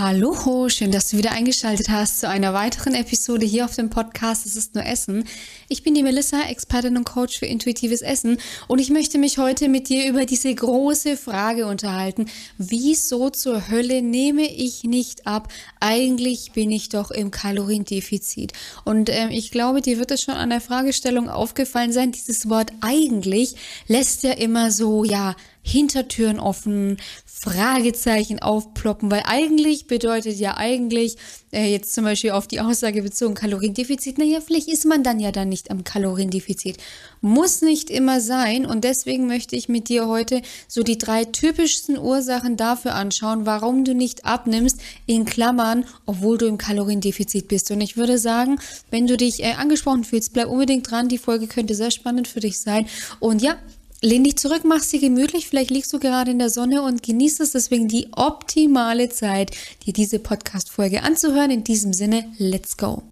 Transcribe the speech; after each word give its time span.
Hallo, 0.00 0.68
schön, 0.68 0.92
dass 0.92 1.10
du 1.10 1.16
wieder 1.16 1.32
eingeschaltet 1.32 1.88
hast 1.88 2.20
zu 2.20 2.28
einer 2.28 2.54
weiteren 2.54 2.94
Episode 2.94 3.44
hier 3.44 3.64
auf 3.64 3.74
dem 3.74 3.90
Podcast 3.90 4.46
Es 4.46 4.54
ist 4.54 4.76
nur 4.76 4.86
Essen. 4.86 5.24
Ich 5.68 5.82
bin 5.82 5.92
die 5.92 6.04
Melissa, 6.04 6.40
Expertin 6.42 6.96
und 6.96 7.02
Coach 7.02 7.40
für 7.40 7.46
intuitives 7.46 8.02
Essen 8.02 8.38
und 8.68 8.78
ich 8.78 8.90
möchte 8.90 9.18
mich 9.18 9.38
heute 9.38 9.68
mit 9.68 9.88
dir 9.88 10.08
über 10.08 10.24
diese 10.24 10.54
große 10.54 11.16
Frage 11.16 11.66
unterhalten. 11.66 12.26
Wieso 12.58 13.30
zur 13.30 13.70
Hölle 13.70 14.00
nehme 14.00 14.46
ich 14.46 14.84
nicht 14.84 15.26
ab? 15.26 15.48
Eigentlich 15.80 16.52
bin 16.52 16.70
ich 16.70 16.90
doch 16.90 17.10
im 17.10 17.32
Kaloriendefizit. 17.32 18.52
Und 18.84 19.10
ähm, 19.10 19.30
ich 19.30 19.50
glaube, 19.50 19.82
dir 19.82 19.98
wird 19.98 20.12
es 20.12 20.22
schon 20.22 20.34
an 20.34 20.50
der 20.50 20.60
Fragestellung 20.60 21.28
aufgefallen 21.28 21.92
sein, 21.92 22.12
dieses 22.12 22.48
Wort 22.48 22.70
eigentlich 22.82 23.56
lässt 23.88 24.22
ja 24.22 24.30
immer 24.30 24.70
so, 24.70 25.02
ja, 25.02 25.34
Hintertüren 25.68 26.40
offen, 26.40 26.96
Fragezeichen 27.40 28.40
aufploppen, 28.40 29.12
weil 29.12 29.22
eigentlich 29.24 29.86
bedeutet 29.86 30.38
ja 30.38 30.56
eigentlich, 30.56 31.16
äh, 31.52 31.70
jetzt 31.70 31.94
zum 31.94 32.02
Beispiel 32.02 32.32
auf 32.32 32.48
die 32.48 32.60
Aussage 32.60 33.00
bezogen 33.02 33.34
Kaloriendefizit, 33.34 34.18
naja, 34.18 34.40
vielleicht 34.44 34.66
ist 34.66 34.84
man 34.84 35.04
dann 35.04 35.20
ja 35.20 35.30
dann 35.30 35.48
nicht 35.48 35.70
am 35.70 35.84
Kaloriendefizit. 35.84 36.78
Muss 37.20 37.62
nicht 37.62 37.90
immer 37.90 38.20
sein 38.20 38.66
und 38.66 38.82
deswegen 38.82 39.28
möchte 39.28 39.54
ich 39.54 39.68
mit 39.68 39.88
dir 39.88 40.08
heute 40.08 40.42
so 40.66 40.82
die 40.82 40.98
drei 40.98 41.24
typischsten 41.24 41.96
Ursachen 41.96 42.56
dafür 42.56 42.96
anschauen, 42.96 43.46
warum 43.46 43.84
du 43.84 43.94
nicht 43.94 44.24
abnimmst, 44.24 44.80
in 45.06 45.24
Klammern, 45.24 45.84
obwohl 46.06 46.38
du 46.38 46.46
im 46.46 46.58
Kaloriendefizit 46.58 47.46
bist. 47.46 47.70
Und 47.70 47.80
ich 47.80 47.96
würde 47.96 48.18
sagen, 48.18 48.58
wenn 48.90 49.06
du 49.06 49.16
dich 49.16 49.44
äh, 49.44 49.52
angesprochen 49.52 50.02
fühlst, 50.02 50.32
bleib 50.32 50.48
unbedingt 50.48 50.90
dran, 50.90 51.08
die 51.08 51.18
Folge 51.18 51.46
könnte 51.46 51.76
sehr 51.76 51.92
spannend 51.92 52.26
für 52.26 52.40
dich 52.40 52.58
sein. 52.58 52.86
Und 53.20 53.42
ja, 53.42 53.56
Lehn 54.00 54.22
dich 54.22 54.36
zurück, 54.36 54.62
mach 54.64 54.80
sie 54.80 55.00
gemütlich. 55.00 55.48
Vielleicht 55.48 55.70
liegst 55.70 55.92
du 55.92 55.98
gerade 55.98 56.30
in 56.30 56.38
der 56.38 56.50
Sonne 56.50 56.82
und 56.82 57.02
genießt 57.02 57.40
es 57.40 57.50
deswegen 57.50 57.88
die 57.88 58.08
optimale 58.12 59.08
Zeit, 59.08 59.50
dir 59.84 59.92
diese 59.92 60.20
Podcast-Folge 60.20 61.02
anzuhören. 61.02 61.50
In 61.50 61.64
diesem 61.64 61.92
Sinne, 61.92 62.24
let's 62.38 62.76
go. 62.76 63.02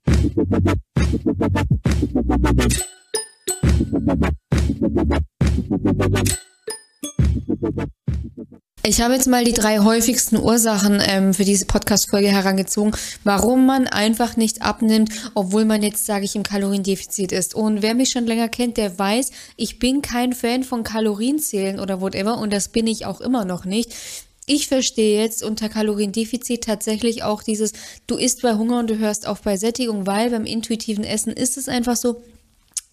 Ich 8.89 9.01
habe 9.01 9.15
jetzt 9.15 9.27
mal 9.27 9.45
die 9.45 9.53
drei 9.53 9.81
häufigsten 9.81 10.37
Ursachen 10.37 11.03
ähm, 11.05 11.35
für 11.35 11.43
diese 11.43 11.67
Podcast-Folge 11.67 12.29
herangezogen, 12.29 12.93
warum 13.25 13.67
man 13.67 13.89
einfach 13.89 14.37
nicht 14.37 14.63
abnimmt, 14.63 15.11
obwohl 15.35 15.65
man 15.65 15.83
jetzt, 15.83 16.07
sage 16.07 16.25
ich, 16.25 16.37
im 16.37 16.45
Kaloriendefizit 16.45 17.33
ist. 17.33 17.57
Und 17.57 17.83
wer 17.83 17.97
mich 17.97 18.11
schon 18.11 18.27
länger 18.27 18.49
kennt, 18.49 18.77
der 18.77 18.97
weiß, 18.97 19.33
ich 19.57 19.81
bin 19.81 20.03
kein 20.03 20.33
Fan 20.33 20.63
von 20.63 20.85
Kalorienzählen 20.85 21.81
oder 21.81 22.01
whatever 22.01 22.39
und 22.39 22.53
das 22.53 22.69
bin 22.69 22.87
ich 22.87 23.07
auch 23.07 23.21
immer 23.21 23.45
noch 23.45 23.65
nicht. 23.65 23.93
Ich 24.47 24.69
verstehe 24.69 25.21
jetzt 25.21 25.43
unter 25.43 25.69
Kaloriendefizit 25.69 26.63
tatsächlich 26.63 27.25
auch 27.25 27.43
dieses, 27.43 27.73
du 28.07 28.15
isst 28.15 28.43
bei 28.43 28.55
Hunger 28.55 28.79
und 28.79 28.89
du 28.89 28.99
hörst 28.99 29.27
auf 29.27 29.43
bei 29.43 29.57
Sättigung, 29.57 30.07
weil 30.07 30.31
beim 30.31 30.47
intuitiven 30.47 31.03
Essen 31.03 31.33
ist 31.33 31.57
es 31.57 31.69
einfach 31.69 31.97
so, 31.97 32.23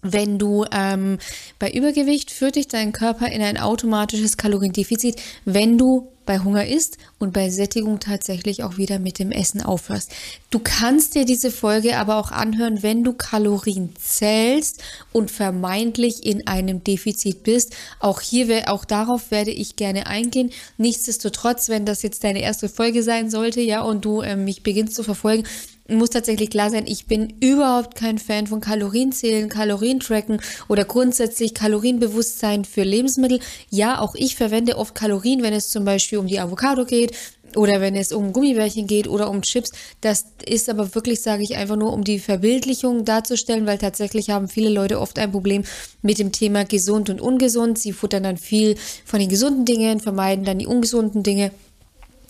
wenn 0.03 0.37
du 0.37 0.65
ähm, 0.71 1.17
bei 1.57 1.71
Übergewicht 1.71 2.29
führt 2.29 2.55
dich 2.55 2.67
dein 2.67 2.91
Körper 2.91 3.31
in 3.31 3.41
ein 3.41 3.57
automatisches 3.57 4.37
Kaloriendefizit, 4.37 5.21
wenn 5.45 5.77
du 5.77 6.09
bei 6.25 6.39
Hunger 6.39 6.65
isst 6.65 6.97
und 7.19 7.33
bei 7.33 7.49
Sättigung 7.49 7.99
tatsächlich 7.99 8.63
auch 8.63 8.77
wieder 8.77 8.99
mit 8.99 9.19
dem 9.19 9.31
Essen 9.31 9.61
aufhörst. 9.61 10.11
Du 10.49 10.59
kannst 10.59 11.15
dir 11.15 11.25
diese 11.25 11.51
Folge 11.51 11.97
aber 11.97 12.17
auch 12.17 12.31
anhören, 12.31 12.83
wenn 12.83 13.03
du 13.03 13.13
Kalorien 13.13 13.89
zählst 13.99 14.81
und 15.11 15.31
vermeintlich 15.31 16.25
in 16.25 16.47
einem 16.47 16.83
Defizit 16.83 17.43
bist. 17.43 17.75
Auch 17.99 18.21
hier, 18.21 18.71
auch 18.71 18.85
darauf 18.85 19.31
werde 19.31 19.51
ich 19.51 19.75
gerne 19.75 20.07
eingehen. 20.07 20.51
Nichtsdestotrotz, 20.77 21.69
wenn 21.69 21.85
das 21.85 22.03
jetzt 22.03 22.23
deine 22.23 22.41
erste 22.41 22.69
Folge 22.69 23.03
sein 23.03 23.29
sollte, 23.29 23.61
ja, 23.61 23.81
und 23.81 24.05
du 24.05 24.21
ähm, 24.21 24.45
mich 24.45 24.63
beginnst 24.63 24.95
zu 24.95 25.03
verfolgen, 25.03 25.43
muss 25.89 26.11
tatsächlich 26.11 26.49
klar 26.49 26.69
sein, 26.69 26.85
ich 26.87 27.07
bin 27.07 27.33
überhaupt 27.41 27.95
kein 27.95 28.17
Fan 28.17 28.47
von 28.47 28.61
Kalorienzählen, 28.61 29.49
Kalorientracken 29.49 30.41
oder 30.69 30.85
grundsätzlich 30.85 31.53
Kalorienbewusstsein 31.53 32.66
für 32.66 32.83
Lebensmittel. 32.83 33.39
Ja, 33.69 33.99
auch 33.99 34.16
ich 34.16 34.35
verwende 34.35 34.77
oft 34.77 34.95
Kalorien, 34.95 35.43
wenn 35.43 35.53
es 35.53 35.69
zum 35.69 35.83
Beispiel 35.83 36.19
um 36.19 36.27
die 36.27 36.39
Avocado 36.39 36.85
geht 36.85 37.11
oder 37.55 37.81
wenn 37.81 37.95
es 37.95 38.11
um 38.11 38.33
Gummibärchen 38.33 38.88
geht 38.88 39.07
oder 39.07 39.29
um 39.29 39.41
Chips. 39.41 39.72
Das 40.01 40.25
ist 40.45 40.69
aber 40.69 40.95
wirklich, 40.95 41.22
sage 41.22 41.43
ich, 41.43 41.55
einfach 41.55 41.75
nur, 41.75 41.93
um 41.93 42.03
die 42.03 42.19
Verbildlichung 42.19 43.05
darzustellen, 43.05 43.66
weil 43.66 43.77
tatsächlich 43.77 44.29
haben 44.29 44.47
viele 44.47 44.69
Leute 44.69 44.99
oft 44.99 45.19
ein 45.19 45.31
Problem 45.31 45.63
mit 46.01 46.17
dem 46.17 46.31
Thema 46.31 46.66
gesund 46.66 47.09
und 47.09 47.22
ungesund. 47.22 47.77
Sie 47.77 47.93
futtern 47.93 48.23
dann 48.23 48.38
viel 48.38 48.75
von 49.05 49.19
den 49.19 49.29
gesunden 49.29 49.66
Dingen, 49.66 49.99
vermeiden 49.99 50.45
dann 50.45 50.59
die 50.59 50.67
ungesunden 50.67 51.23
Dinge 51.23 51.51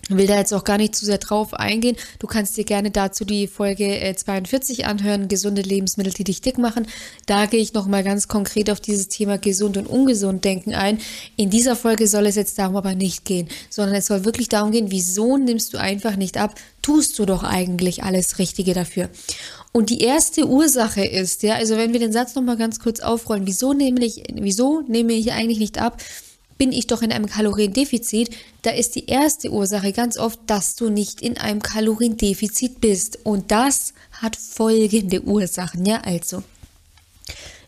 will 0.08 0.26
da 0.26 0.36
jetzt 0.36 0.52
auch 0.52 0.64
gar 0.64 0.78
nicht 0.78 0.94
zu 0.94 1.04
sehr 1.04 1.18
drauf 1.18 1.54
eingehen. 1.54 1.96
Du 2.18 2.26
kannst 2.26 2.56
dir 2.56 2.64
gerne 2.64 2.90
dazu 2.90 3.24
die 3.24 3.46
Folge 3.46 4.14
42 4.16 4.80
äh, 4.80 4.84
anhören, 4.84 5.28
gesunde 5.28 5.62
Lebensmittel, 5.62 6.12
die 6.12 6.24
dich 6.24 6.40
dick 6.40 6.58
machen. 6.58 6.86
Da 7.26 7.46
gehe 7.46 7.60
ich 7.60 7.72
nochmal 7.72 8.04
ganz 8.04 8.28
konkret 8.28 8.70
auf 8.70 8.80
dieses 8.80 9.08
Thema 9.08 9.38
gesund 9.38 9.76
und 9.76 9.86
ungesund 9.86 10.44
denken 10.44 10.74
ein. 10.74 10.98
In 11.36 11.50
dieser 11.50 11.76
Folge 11.76 12.06
soll 12.06 12.26
es 12.26 12.36
jetzt 12.36 12.58
darum 12.58 12.76
aber 12.76 12.94
nicht 12.94 13.24
gehen, 13.24 13.48
sondern 13.70 13.94
es 13.96 14.06
soll 14.06 14.24
wirklich 14.24 14.48
darum 14.48 14.72
gehen, 14.72 14.90
wieso 14.90 15.36
nimmst 15.36 15.72
du 15.74 15.78
einfach 15.78 16.16
nicht 16.16 16.36
ab? 16.36 16.54
Tust 16.82 17.18
du 17.18 17.24
doch 17.24 17.42
eigentlich 17.42 18.02
alles 18.04 18.38
Richtige 18.38 18.74
dafür. 18.74 19.08
Und 19.72 19.90
die 19.90 20.02
erste 20.02 20.46
Ursache 20.46 21.04
ist, 21.04 21.42
ja, 21.42 21.54
also 21.54 21.76
wenn 21.76 21.92
wir 21.92 21.98
den 21.98 22.12
Satz 22.12 22.34
nochmal 22.34 22.56
ganz 22.56 22.78
kurz 22.78 23.00
aufrollen, 23.00 23.46
wieso 23.46 23.72
nehme 23.72 24.04
ich, 24.04 24.22
wieso 24.32 24.82
nehme 24.82 25.14
ich 25.14 25.32
eigentlich 25.32 25.58
nicht 25.58 25.78
ab? 25.78 26.00
Bin 26.58 26.72
ich 26.72 26.86
doch 26.86 27.02
in 27.02 27.12
einem 27.12 27.26
Kaloriendefizit, 27.26 28.30
da 28.62 28.70
ist 28.70 28.94
die 28.94 29.06
erste 29.06 29.50
Ursache 29.50 29.92
ganz 29.92 30.18
oft, 30.18 30.38
dass 30.46 30.76
du 30.76 30.88
nicht 30.88 31.20
in 31.20 31.36
einem 31.38 31.60
Kaloriendefizit 31.60 32.80
bist. 32.80 33.18
Und 33.24 33.50
das 33.50 33.92
hat 34.12 34.36
folgende 34.36 35.22
Ursachen. 35.22 35.84
Ja, 35.84 36.00
also. 36.02 36.42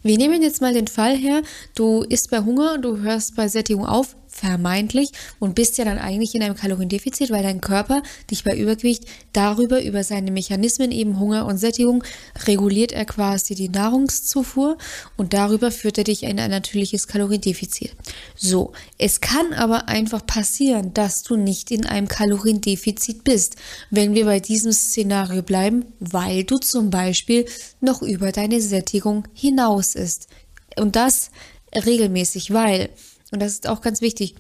Wir 0.03 0.19
nehmen 0.19 0.43
jetzt 0.43 0.61
mal 0.61 0.73
den 0.73 0.87
Fall 0.87 1.17
her, 1.17 1.43
du 1.75 2.03
isst 2.03 2.31
bei 2.31 2.41
Hunger 2.41 2.75
und 2.75 2.83
du 2.83 2.99
hörst 2.99 3.35
bei 3.35 3.49
Sättigung 3.49 3.87
auf, 3.87 4.15
vermeintlich 4.37 5.11
und 5.39 5.55
bist 5.55 5.79
ja 5.79 5.85
dann 5.85 5.99
eigentlich 5.99 6.35
in 6.35 6.43
einem 6.43 6.55
Kaloriendefizit, 6.55 7.31
weil 7.31 7.43
dein 7.43 7.61
Körper 7.61 8.03
dich 8.31 8.45
bei 8.45 8.57
Übergewicht 8.57 9.05
darüber, 9.33 9.83
über 9.83 10.05
seine 10.05 10.31
Mechanismen 10.31 10.93
eben 10.93 11.19
Hunger 11.19 11.47
und 11.47 11.59
Sättigung, 11.59 12.05
reguliert 12.47 12.93
er 12.93 13.05
quasi 13.05 13.55
die 13.55 13.69
Nahrungszufuhr 13.69 14.77
und 15.17 15.33
darüber 15.33 15.71
führt 15.71 15.99
er 15.99 16.05
dich 16.05 16.23
in 16.23 16.39
ein 16.39 16.51
natürliches 16.51 17.09
Kaloriendefizit. 17.09 17.97
So, 18.35 18.73
es 18.99 19.21
kann 19.21 19.53
aber 19.55 19.89
einfach 19.89 20.25
passieren, 20.27 20.93
dass 20.95 21.23
du 21.23 21.37
nicht 21.37 21.71
in 21.71 21.87
einem 21.87 22.09
Kaloriendefizit 22.09 23.25
bist, 23.25 23.57
wenn 23.91 24.15
wir 24.15 24.27
bei 24.27 24.41
diesem 24.41 24.73
Szenario 24.73 25.43
bleiben, 25.43 25.87
weil 25.99 26.45
du 26.45 26.59
zum 26.59 26.91
Beispiel 26.91 27.47
noch 27.81 28.03
über 28.03 28.33
deine 28.33 28.61
Sättigung 28.61 29.27
hinaus 29.33 29.95
ist. 29.95 30.29
Und 30.77 30.97
das 30.97 31.31
regelmäßig, 31.75 32.53
weil 32.53 32.91
und 33.37 33.41
das 33.41 33.53
ist 33.53 33.69
auch 33.69 33.83
ganz 33.83 34.01
wichtig, 34.01 34.35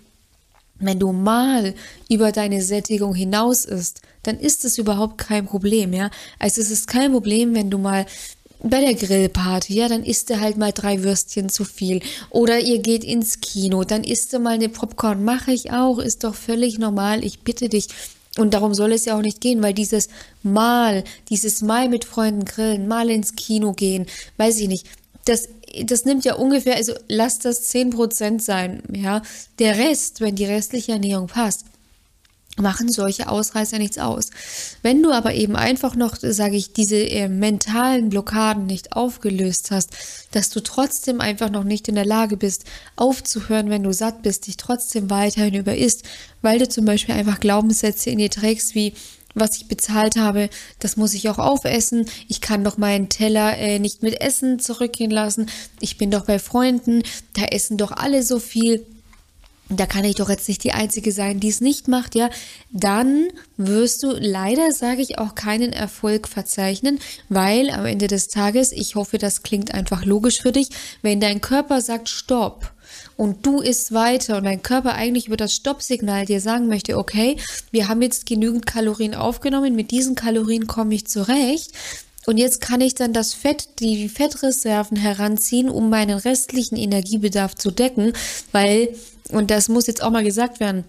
wenn 0.78 0.98
du 0.98 1.12
mal 1.12 1.74
über 2.08 2.32
deine 2.32 2.62
Sättigung 2.62 3.14
hinaus 3.14 3.66
isst, 3.66 4.00
dann 4.22 4.40
ist 4.40 4.64
es 4.64 4.78
überhaupt 4.78 5.18
kein 5.18 5.44
Problem, 5.44 5.92
ja. 5.92 6.10
Also 6.38 6.62
es 6.62 6.70
ist 6.70 6.88
kein 6.88 7.12
Problem, 7.12 7.54
wenn 7.54 7.68
du 7.68 7.76
mal 7.76 8.06
bei 8.62 8.80
der 8.80 8.94
Grillparty, 8.94 9.74
ja, 9.74 9.88
dann 9.88 10.02
isst 10.02 10.30
du 10.30 10.40
halt 10.40 10.56
mal 10.56 10.72
drei 10.72 11.02
Würstchen 11.02 11.50
zu 11.50 11.64
viel. 11.64 12.00
Oder 12.30 12.60
ihr 12.60 12.78
geht 12.78 13.04
ins 13.04 13.42
Kino, 13.42 13.84
dann 13.84 14.02
isst 14.02 14.32
du 14.32 14.38
mal 14.38 14.54
eine 14.54 14.70
Popcorn. 14.70 15.24
Mache 15.24 15.52
ich 15.52 15.72
auch, 15.72 15.98
ist 15.98 16.24
doch 16.24 16.34
völlig 16.34 16.78
normal. 16.78 17.22
Ich 17.22 17.40
bitte 17.40 17.68
dich. 17.68 17.88
Und 18.38 18.54
darum 18.54 18.72
soll 18.72 18.92
es 18.92 19.04
ja 19.04 19.18
auch 19.18 19.22
nicht 19.22 19.42
gehen, 19.42 19.62
weil 19.62 19.74
dieses 19.74 20.08
Mal, 20.42 21.04
dieses 21.28 21.60
Mal 21.60 21.90
mit 21.90 22.06
Freunden 22.06 22.46
grillen, 22.46 22.88
mal 22.88 23.10
ins 23.10 23.36
Kino 23.36 23.74
gehen, 23.74 24.06
weiß 24.38 24.58
ich 24.58 24.68
nicht, 24.68 24.86
das 25.26 25.48
das 25.84 26.04
nimmt 26.04 26.25
ja 26.25 26.34
ungefähr, 26.34 26.76
also 26.76 26.94
lass 27.09 27.38
das 27.38 27.72
10% 27.75 28.41
sein, 28.41 28.82
ja. 28.92 29.22
Der 29.59 29.76
Rest, 29.76 30.20
wenn 30.20 30.37
die 30.37 30.44
restliche 30.44 30.92
Ernährung 30.92 31.26
passt, 31.26 31.66
machen 32.59 32.88
solche 32.88 33.28
Ausreißer 33.28 33.78
nichts 33.78 33.98
aus. 33.98 34.31
Wenn 34.82 35.03
du 35.03 35.12
aber 35.12 35.34
eben 35.34 35.56
einfach 35.56 35.95
noch, 35.95 36.16
sage 36.16 36.56
ich, 36.56 36.72
diese 36.72 36.97
äh, 36.97 37.28
mentalen 37.28 38.09
Blockaden 38.09 38.65
nicht 38.65 38.92
aufgelöst 38.92 39.71
hast, 39.71 39.91
dass 40.30 40.48
du 40.48 40.60
trotzdem 40.62 41.21
einfach 41.21 41.50
noch 41.50 41.65
nicht 41.65 41.89
in 41.89 41.97
der 41.97 42.06
Lage 42.06 42.39
bist, 42.39 42.65
aufzuhören, 42.97 43.68
wenn 43.68 43.83
du 43.83 43.92
satt 43.92 44.22
bist, 44.22 44.47
dich 44.47 44.56
trotzdem 44.56 45.10
weiterhin 45.10 45.54
über 45.54 45.77
isst, 45.77 46.04
weil 46.41 46.59
du 46.59 46.66
zum 46.66 46.86
Beispiel 46.86 47.15
einfach 47.15 47.41
Glaubenssätze 47.41 48.09
in 48.09 48.18
dir 48.18 48.30
trägst 48.30 48.74
wie 48.74 48.95
was 49.36 49.56
ich 49.56 49.68
bezahlt 49.68 50.16
habe, 50.16 50.48
das 50.80 50.97
muss 50.97 51.15
ich 51.15 51.28
auch 51.28 51.38
aufessen. 51.38 52.06
Ich 52.27 52.41
kann 52.41 52.65
doch 52.65 52.78
meinen 52.78 53.09
Teller 53.09 53.56
äh, 53.56 53.78
nicht 53.78 54.03
mit 54.03 54.21
Essen 54.21 54.59
zurückgehen 54.59 55.10
lassen. 55.10 55.48
Ich 55.80 55.98
bin 55.98 56.10
doch 56.10 56.24
bei 56.24 56.38
Freunden, 56.38 57.03
da 57.34 57.44
essen 57.44 57.77
doch 57.77 57.92
alle 57.92 58.22
so 58.22 58.41
viel. 58.41 58.84
Da 59.68 59.86
kann 59.86 60.04
ich 60.04 60.15
doch 60.15 60.30
jetzt 60.30 60.48
nicht 60.48 60.62
die 60.62 60.72
Einzige 60.72 61.10
sein, 61.10 61.41
die 61.41 61.48
es 61.48 61.60
nicht 61.60 61.88
macht, 61.88 62.15
ja. 62.15 62.30
Dann 62.71 63.28
wirst 63.56 64.03
du 64.04 64.12
leider, 64.12 64.71
sage 64.71 65.03
ich, 65.03 65.18
auch 65.18 65.34
keinen 65.34 65.72
Erfolg 65.72 66.28
verzeichnen, 66.28 67.00
weil 67.28 67.71
am 67.71 67.84
Ende 67.84 68.06
des 68.06 68.28
Tages, 68.28 68.71
ich 68.71 68.94
hoffe, 68.94 69.18
das 69.18 69.42
klingt 69.42 69.74
einfach 69.74 70.04
logisch 70.04 70.41
für 70.41 70.53
dich, 70.53 70.68
wenn 71.03 71.21
dein 71.21 71.41
Körper 71.41 71.80
sagt, 71.80 72.09
stopp, 72.09 72.72
und 73.16 73.47
du 73.47 73.60
isst 73.60 73.92
weiter 73.92 74.36
und 74.36 74.44
dein 74.44 74.62
Körper 74.62 74.94
eigentlich 74.94 75.27
über 75.27 75.36
das 75.36 75.54
Stoppsignal 75.54 76.27
dir 76.27 76.41
sagen 76.41 76.68
möchte, 76.68 76.97
okay, 76.98 77.36
wir 77.71 77.88
haben 77.88 78.03
jetzt 78.03 78.27
genügend 78.27 78.66
Kalorien 78.66 79.15
aufgenommen, 79.15 79.74
mit 79.74 79.91
diesen 79.91 80.15
Kalorien 80.15 80.66
komme 80.66 80.94
ich 80.94 81.06
zurecht, 81.06 81.72
und 82.27 82.38
jetzt 82.38 82.60
kann 82.60 82.80
ich 82.80 82.97
dann 82.97 83.12
das 83.12 83.34
Fett, 83.34 83.78
die 83.78 84.09
Fettreserven 84.09 84.97
heranziehen, 84.97 85.71
um 85.71 85.91
meinen 85.91 86.18
restlichen 86.18 86.77
Energiebedarf 86.77 87.54
zu 87.54 87.71
decken, 87.71 88.15
weil, 88.50 88.88
und 89.30 89.53
das 89.53 89.68
muss 89.68 89.86
jetzt 89.86 90.03
auch 90.03 90.10
mal 90.10 90.24
gesagt 90.24 90.59
werden, 90.59 90.84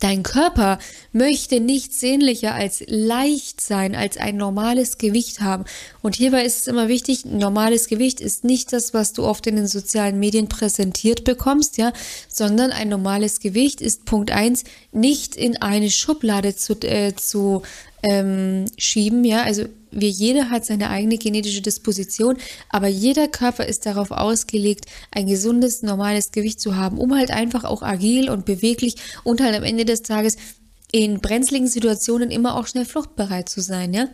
Dein 0.00 0.22
Körper 0.22 0.78
möchte 1.12 1.60
nichts 1.60 2.00
sehnlicher 2.00 2.54
als 2.54 2.82
leicht 2.86 3.60
sein, 3.60 3.94
als 3.94 4.16
ein 4.16 4.36
normales 4.36 4.98
Gewicht 4.98 5.40
haben. 5.40 5.64
Und 6.04 6.16
hierbei 6.16 6.44
ist 6.44 6.60
es 6.60 6.66
immer 6.66 6.88
wichtig, 6.88 7.24
normales 7.24 7.88
Gewicht 7.88 8.20
ist 8.20 8.44
nicht 8.44 8.74
das, 8.74 8.92
was 8.92 9.14
du 9.14 9.24
oft 9.24 9.46
in 9.46 9.56
den 9.56 9.66
sozialen 9.66 10.18
Medien 10.18 10.48
präsentiert 10.50 11.24
bekommst, 11.24 11.78
ja, 11.78 11.94
sondern 12.28 12.72
ein 12.72 12.90
normales 12.90 13.40
Gewicht 13.40 13.80
ist 13.80 14.04
Punkt 14.04 14.30
eins 14.30 14.64
nicht 14.92 15.34
in 15.34 15.62
eine 15.62 15.88
Schublade 15.88 16.54
zu, 16.56 16.74
äh, 16.82 17.14
zu 17.14 17.62
ähm, 18.02 18.66
schieben, 18.76 19.24
ja, 19.24 19.44
also 19.44 19.64
wir 19.90 20.10
jeder 20.10 20.50
hat 20.50 20.66
seine 20.66 20.90
eigene 20.90 21.16
genetische 21.16 21.62
Disposition, 21.62 22.36
aber 22.68 22.88
jeder 22.88 23.26
Körper 23.26 23.64
ist 23.64 23.86
darauf 23.86 24.10
ausgelegt, 24.10 24.84
ein 25.10 25.26
gesundes, 25.26 25.80
normales 25.80 26.32
Gewicht 26.32 26.60
zu 26.60 26.76
haben, 26.76 26.98
um 26.98 27.14
halt 27.14 27.30
einfach 27.30 27.64
auch 27.64 27.80
agil 27.80 28.28
und 28.28 28.44
beweglich 28.44 28.96
und 29.22 29.40
halt 29.40 29.56
am 29.56 29.64
Ende 29.64 29.86
des 29.86 30.02
Tages 30.02 30.36
in 30.92 31.20
brenzligen 31.20 31.66
Situationen 31.66 32.30
immer 32.30 32.58
auch 32.58 32.66
schnell 32.66 32.84
fluchtbereit 32.84 33.48
zu 33.48 33.62
sein, 33.62 33.94
ja. 33.94 34.08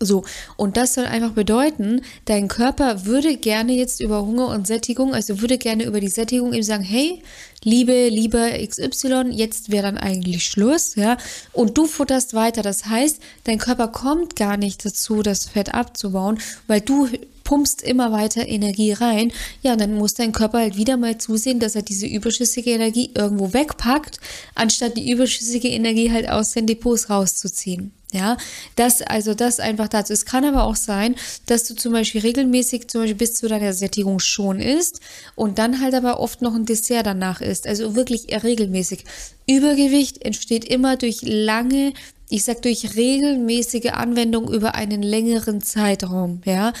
So, 0.00 0.24
und 0.56 0.76
das 0.76 0.94
soll 0.94 1.06
einfach 1.06 1.32
bedeuten, 1.32 2.02
dein 2.24 2.46
Körper 2.46 3.04
würde 3.04 3.36
gerne 3.36 3.72
jetzt 3.72 4.00
über 4.00 4.24
Hunger 4.24 4.48
und 4.48 4.64
Sättigung, 4.64 5.12
also 5.12 5.40
würde 5.40 5.58
gerne 5.58 5.84
über 5.84 5.98
die 5.98 6.08
Sättigung 6.08 6.52
ihm 6.52 6.62
sagen, 6.62 6.84
hey, 6.84 7.20
liebe, 7.64 8.08
lieber 8.08 8.50
XY, 8.50 9.30
jetzt 9.30 9.72
wäre 9.72 9.82
dann 9.82 9.98
eigentlich 9.98 10.44
Schluss, 10.44 10.94
ja, 10.94 11.16
und 11.52 11.76
du 11.76 11.86
futterst 11.86 12.32
weiter. 12.34 12.62
Das 12.62 12.86
heißt, 12.86 13.20
dein 13.42 13.58
Körper 13.58 13.88
kommt 13.88 14.36
gar 14.36 14.56
nicht 14.56 14.84
dazu, 14.84 15.22
das 15.22 15.46
Fett 15.46 15.74
abzubauen, 15.74 16.38
weil 16.68 16.80
du 16.80 17.08
pumpst 17.42 17.82
immer 17.82 18.12
weiter 18.12 18.46
Energie 18.46 18.92
rein, 18.92 19.32
ja, 19.62 19.74
dann 19.74 19.94
muss 19.94 20.14
dein 20.14 20.30
Körper 20.30 20.58
halt 20.58 20.76
wieder 20.76 20.96
mal 20.96 21.18
zusehen, 21.18 21.58
dass 21.58 21.74
er 21.74 21.82
diese 21.82 22.06
überschüssige 22.06 22.70
Energie 22.70 23.10
irgendwo 23.16 23.52
wegpackt, 23.52 24.20
anstatt 24.54 24.96
die 24.96 25.10
überschüssige 25.10 25.68
Energie 25.68 26.12
halt 26.12 26.28
aus 26.28 26.52
den 26.52 26.66
Depots 26.66 27.10
rauszuziehen. 27.10 27.97
Ja, 28.12 28.38
das, 28.74 29.02
also 29.02 29.34
das 29.34 29.60
einfach 29.60 29.88
dazu. 29.88 30.14
Es 30.14 30.24
kann 30.24 30.44
aber 30.44 30.64
auch 30.64 30.76
sein, 30.76 31.14
dass 31.44 31.64
du 31.64 31.74
zum 31.74 31.92
Beispiel 31.92 32.22
regelmäßig 32.22 32.88
zum 32.88 33.02
Beispiel 33.02 33.16
bis 33.16 33.34
zu 33.34 33.48
deiner 33.48 33.74
Sättigung 33.74 34.18
schon 34.18 34.60
isst 34.60 35.00
und 35.34 35.58
dann 35.58 35.82
halt 35.82 35.92
aber 35.92 36.18
oft 36.18 36.40
noch 36.40 36.54
ein 36.54 36.64
Dessert 36.64 37.04
danach 37.04 37.42
isst. 37.42 37.66
Also 37.66 37.94
wirklich 37.94 38.28
regelmäßig. 38.42 39.04
Übergewicht 39.46 40.24
entsteht 40.24 40.64
immer 40.64 40.96
durch 40.96 41.20
lange, 41.20 41.92
ich 42.30 42.44
sag 42.44 42.62
durch 42.62 42.96
regelmäßige 42.96 43.90
Anwendung 43.92 44.50
über 44.50 44.74
einen 44.74 45.02
längeren 45.02 45.60
Zeitraum. 45.60 46.40
Ja, 46.46 46.72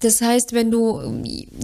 das 0.00 0.20
heißt, 0.20 0.52
wenn 0.52 0.70
du 0.70 1.00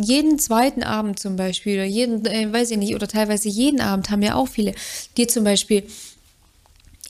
jeden 0.02 0.40
zweiten 0.40 0.82
Abend 0.82 1.20
zum 1.20 1.36
Beispiel 1.36 1.74
oder 1.74 1.84
jeden, 1.84 2.26
äh, 2.26 2.52
weiß 2.52 2.72
ich 2.72 2.78
nicht, 2.78 2.96
oder 2.96 3.06
teilweise 3.06 3.48
jeden 3.48 3.80
Abend 3.80 4.10
haben 4.10 4.22
ja 4.22 4.34
auch 4.34 4.48
viele, 4.48 4.74
dir 5.16 5.28
zum 5.28 5.44
Beispiel 5.44 5.84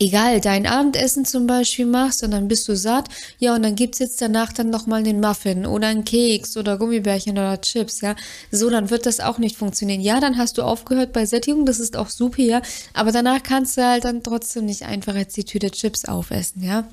egal, 0.04 0.40
dein 0.40 0.66
Abendessen 0.66 1.24
zum 1.24 1.46
Beispiel 1.46 1.86
machst 1.86 2.22
und 2.22 2.30
dann 2.30 2.48
bist 2.48 2.68
du 2.68 2.76
satt, 2.76 3.08
ja, 3.38 3.54
und 3.54 3.62
dann 3.62 3.74
gibt's 3.74 3.98
jetzt 3.98 4.20
danach 4.20 4.52
dann 4.52 4.70
nochmal 4.70 5.00
einen 5.00 5.20
Muffin 5.20 5.66
oder 5.66 5.88
einen 5.88 6.04
Keks 6.04 6.56
oder 6.56 6.78
Gummibärchen 6.78 7.32
oder 7.32 7.60
Chips, 7.60 8.00
ja. 8.00 8.14
So, 8.50 8.70
dann 8.70 8.90
wird 8.90 9.06
das 9.06 9.20
auch 9.20 9.38
nicht 9.38 9.56
funktionieren. 9.56 10.00
Ja, 10.00 10.20
dann 10.20 10.38
hast 10.38 10.58
du 10.58 10.62
aufgehört 10.62 11.12
bei 11.12 11.26
Sättigung, 11.26 11.66
das 11.66 11.80
ist 11.80 11.96
auch 11.96 12.08
super, 12.08 12.42
ja, 12.42 12.62
aber 12.92 13.12
danach 13.12 13.42
kannst 13.42 13.76
du 13.76 13.84
halt 13.84 14.04
dann 14.04 14.22
trotzdem 14.22 14.66
nicht 14.66 14.82
einfach 14.82 15.14
jetzt 15.14 15.36
die 15.36 15.44
Tüte 15.44 15.70
Chips 15.70 16.04
aufessen, 16.04 16.62
ja. 16.62 16.84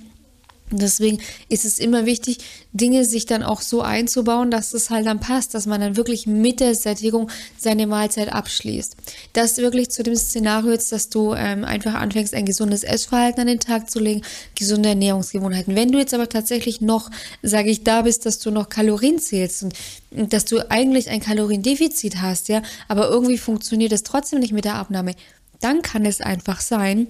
Deswegen 0.78 1.20
ist 1.50 1.66
es 1.66 1.80
immer 1.80 2.06
wichtig, 2.06 2.38
Dinge 2.74 3.06
sich 3.06 3.26
dann 3.26 3.44
auch 3.44 3.62
so 3.62 3.82
einzubauen, 3.82 4.52
dass 4.52 4.74
es 4.74 4.90
halt 4.90 5.06
dann 5.06 5.20
passt, 5.20 5.54
dass 5.54 5.66
man 5.66 5.82
dann 5.82 5.98
wirklich 5.98 6.28
mit 6.28 6.60
der 6.60 6.76
Sättigung 6.76 7.30
seine 7.58 7.88
Mahlzeit 7.88 8.32
abschließt. 8.32 8.96
Das 9.34 9.58
wirklich 9.58 9.90
zu 9.90 10.04
dem 10.04 10.16
Szenario 10.16 10.72
jetzt, 10.72 10.92
dass 10.92 11.10
du 11.10 11.34
ähm, 11.34 11.66
einfach 11.66 11.96
anfängst, 11.96 12.34
ein 12.34 12.46
gesundes 12.46 12.84
Essverhalten 12.84 13.42
an 13.42 13.48
den 13.48 13.60
Tag 13.60 13.90
zu 13.90 14.00
legen, 14.00 14.22
gesunde 14.56 14.90
Ernährungsgewohnheiten. 14.90 15.76
Wenn 15.76 15.92
du 15.92 16.00
jetzt 16.00 16.14
aber 16.14 16.30
tatsächlich 16.30 16.82
noch, 16.82 17.10
sage 17.42 17.70
ich, 17.70 17.84
da 17.84 18.04
bist, 18.04 18.26
dass 18.26 18.40
du 18.40 18.52
noch 18.52 18.70
Kalorien 18.70 19.20
zählst 19.20 19.64
und 19.64 19.74
dass 20.12 20.46
du 20.46 20.70
eigentlich 20.70 21.10
ein 21.10 21.22
Kaloriendefizit 21.22 22.22
hast, 22.22 22.50
ja, 22.50 22.62
aber 22.88 23.10
irgendwie 23.10 23.38
funktioniert 23.38 23.92
es 23.92 24.04
trotzdem 24.04 24.40
nicht 24.40 24.54
mit 24.54 24.66
der 24.66 24.76
Abnahme, 24.76 25.16
dann 25.60 25.82
kann 25.82 26.06
es 26.06 26.22
einfach 26.22 26.60
sein, 26.60 27.08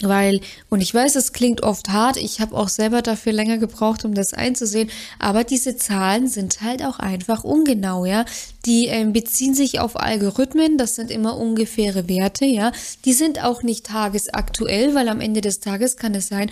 weil, 0.00 0.40
und 0.70 0.80
ich 0.80 0.92
weiß, 0.92 1.14
es 1.14 1.32
klingt 1.32 1.62
oft 1.62 1.88
hart, 1.88 2.16
ich 2.16 2.40
habe 2.40 2.56
auch 2.56 2.68
selber 2.68 3.00
dafür 3.00 3.32
länger 3.32 3.58
gebraucht, 3.58 4.04
um 4.04 4.12
das 4.14 4.34
einzusehen, 4.34 4.90
aber 5.20 5.44
diese 5.44 5.76
Zahlen 5.76 6.26
sind 6.26 6.62
halt 6.62 6.84
auch 6.84 6.98
einfach 6.98 7.44
ungenau, 7.44 8.04
ja. 8.04 8.24
Die 8.66 8.88
äh, 8.88 9.04
beziehen 9.04 9.54
sich 9.54 9.78
auf 9.78 9.98
Algorithmen, 9.98 10.78
das 10.78 10.96
sind 10.96 11.10
immer 11.10 11.36
ungefähre 11.36 12.08
Werte, 12.08 12.44
ja. 12.44 12.72
Die 13.04 13.12
sind 13.12 13.42
auch 13.44 13.62
nicht 13.62 13.86
tagesaktuell, 13.86 14.94
weil 14.94 15.08
am 15.08 15.20
Ende 15.20 15.40
des 15.40 15.60
Tages 15.60 15.96
kann 15.96 16.14
es 16.14 16.28
sein, 16.28 16.50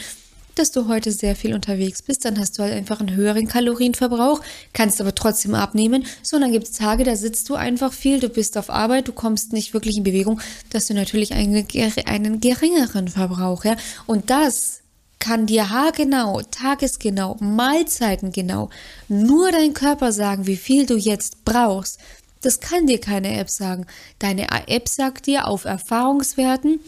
dass 0.54 0.70
du 0.70 0.88
heute 0.88 1.12
sehr 1.12 1.36
viel 1.36 1.54
unterwegs 1.54 2.02
bist, 2.02 2.24
dann 2.24 2.38
hast 2.38 2.58
du 2.58 2.62
halt 2.62 2.72
einfach 2.72 3.00
einen 3.00 3.14
höheren 3.14 3.48
Kalorienverbrauch, 3.48 4.40
kannst 4.72 5.00
aber 5.00 5.14
trotzdem 5.14 5.54
abnehmen. 5.54 6.04
So, 6.22 6.36
und 6.36 6.42
dann 6.42 6.52
gibt 6.52 6.68
es 6.68 6.72
Tage, 6.72 7.04
da 7.04 7.16
sitzt 7.16 7.48
du 7.48 7.54
einfach 7.54 7.92
viel, 7.92 8.20
du 8.20 8.28
bist 8.28 8.58
auf 8.58 8.70
Arbeit, 8.70 9.08
du 9.08 9.12
kommst 9.12 9.52
nicht 9.52 9.74
wirklich 9.74 9.96
in 9.96 10.04
Bewegung, 10.04 10.40
dass 10.70 10.86
du 10.86 10.94
natürlich 10.94 11.32
einen, 11.32 11.66
einen 12.06 12.40
geringeren 12.40 13.08
Verbrauch, 13.08 13.64
ja. 13.64 13.76
Und 14.06 14.30
das 14.30 14.82
kann 15.18 15.46
dir 15.46 15.70
haargenau, 15.70 16.42
tagesgenau, 16.50 17.36
Mahlzeitengenau 17.38 18.70
nur 19.06 19.52
dein 19.52 19.72
Körper 19.72 20.10
sagen, 20.10 20.48
wie 20.48 20.56
viel 20.56 20.84
du 20.84 20.96
jetzt 20.96 21.44
brauchst. 21.44 22.00
Das 22.40 22.58
kann 22.58 22.88
dir 22.88 23.00
keine 23.00 23.38
App 23.38 23.48
sagen. 23.48 23.86
Deine 24.18 24.48
App 24.66 24.88
sagt 24.88 25.28
dir 25.28 25.46
auf 25.46 25.64
Erfahrungswerten, 25.64 26.80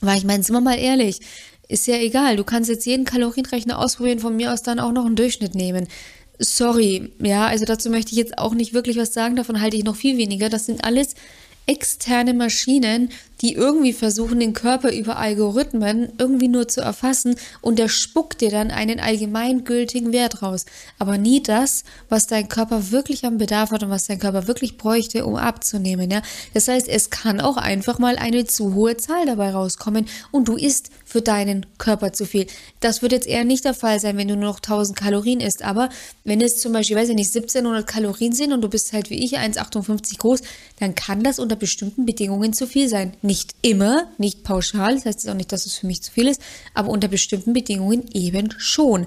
weil 0.00 0.18
ich 0.18 0.24
meine, 0.24 0.44
sind 0.44 0.54
wir 0.54 0.60
mal 0.60 0.78
ehrlich, 0.78 1.20
ist 1.72 1.86
ja 1.86 1.96
egal. 1.96 2.36
Du 2.36 2.44
kannst 2.44 2.70
jetzt 2.70 2.86
jeden 2.86 3.04
Kalorienrechner 3.04 3.78
ausprobieren, 3.78 4.20
von 4.20 4.36
mir 4.36 4.52
aus 4.52 4.62
dann 4.62 4.78
auch 4.78 4.92
noch 4.92 5.06
einen 5.06 5.16
Durchschnitt 5.16 5.54
nehmen. 5.54 5.88
Sorry, 6.38 7.12
ja, 7.18 7.46
also 7.46 7.64
dazu 7.64 7.90
möchte 7.90 8.12
ich 8.12 8.18
jetzt 8.18 8.38
auch 8.38 8.54
nicht 8.54 8.74
wirklich 8.74 8.96
was 8.96 9.12
sagen, 9.12 9.36
davon 9.36 9.60
halte 9.60 9.76
ich 9.76 9.84
noch 9.84 9.96
viel 9.96 10.18
weniger. 10.18 10.48
Das 10.48 10.66
sind 10.66 10.84
alles 10.84 11.14
externe 11.66 12.34
Maschinen, 12.34 13.10
die 13.40 13.54
irgendwie 13.54 13.92
versuchen, 13.92 14.40
den 14.40 14.52
Körper 14.52 14.92
über 14.92 15.16
Algorithmen 15.16 16.12
irgendwie 16.18 16.48
nur 16.48 16.68
zu 16.68 16.80
erfassen 16.80 17.36
und 17.60 17.78
der 17.78 17.88
spuckt 17.88 18.40
dir 18.40 18.50
dann 18.50 18.70
einen 18.70 19.00
allgemeingültigen 19.00 20.12
Wert 20.12 20.42
raus. 20.42 20.64
Aber 20.98 21.18
nie 21.18 21.42
das, 21.42 21.84
was 22.08 22.26
dein 22.26 22.48
Körper 22.48 22.90
wirklich 22.90 23.24
am 23.24 23.38
Bedarf 23.38 23.70
hat 23.70 23.82
und 23.82 23.90
was 23.90 24.06
dein 24.06 24.18
Körper 24.18 24.46
wirklich 24.48 24.76
bräuchte, 24.76 25.24
um 25.24 25.36
abzunehmen. 25.36 26.10
Ja? 26.10 26.22
Das 26.54 26.68
heißt, 26.68 26.88
es 26.88 27.10
kann 27.10 27.40
auch 27.40 27.56
einfach 27.56 27.98
mal 27.98 28.16
eine 28.16 28.44
zu 28.44 28.74
hohe 28.74 28.96
Zahl 28.96 29.26
dabei 29.26 29.50
rauskommen 29.50 30.06
und 30.30 30.48
du 30.48 30.56
isst 30.56 30.90
für 31.12 31.20
deinen 31.20 31.66
Körper 31.76 32.14
zu 32.14 32.24
viel. 32.24 32.46
Das 32.80 33.02
wird 33.02 33.12
jetzt 33.12 33.26
eher 33.26 33.44
nicht 33.44 33.66
der 33.66 33.74
Fall 33.74 34.00
sein, 34.00 34.16
wenn 34.16 34.28
du 34.28 34.34
nur 34.34 34.46
noch 34.46 34.60
1000 34.60 34.98
Kalorien 34.98 35.40
isst. 35.40 35.62
Aber 35.62 35.90
wenn 36.24 36.40
es 36.40 36.56
zum 36.56 36.72
Beispiel, 36.72 36.96
weiß 36.96 37.10
ich 37.10 37.14
nicht, 37.14 37.36
1700 37.36 37.86
Kalorien 37.86 38.32
sind 38.32 38.50
und 38.54 38.62
du 38.62 38.70
bist 38.70 38.94
halt 38.94 39.10
wie 39.10 39.22
ich 39.22 39.38
1,58 39.38 40.16
groß, 40.16 40.40
dann 40.80 40.94
kann 40.94 41.22
das 41.22 41.38
unter 41.38 41.54
bestimmten 41.54 42.06
Bedingungen 42.06 42.54
zu 42.54 42.66
viel 42.66 42.88
sein. 42.88 43.12
Nicht 43.20 43.54
immer, 43.60 44.10
nicht 44.16 44.42
pauschal, 44.42 44.94
das 44.94 45.04
heißt 45.04 45.28
auch 45.28 45.34
nicht, 45.34 45.52
dass 45.52 45.66
es 45.66 45.76
für 45.76 45.86
mich 45.86 46.02
zu 46.02 46.10
viel 46.10 46.28
ist, 46.28 46.40
aber 46.72 46.88
unter 46.88 47.08
bestimmten 47.08 47.52
Bedingungen 47.52 48.08
eben 48.14 48.48
schon. 48.56 49.04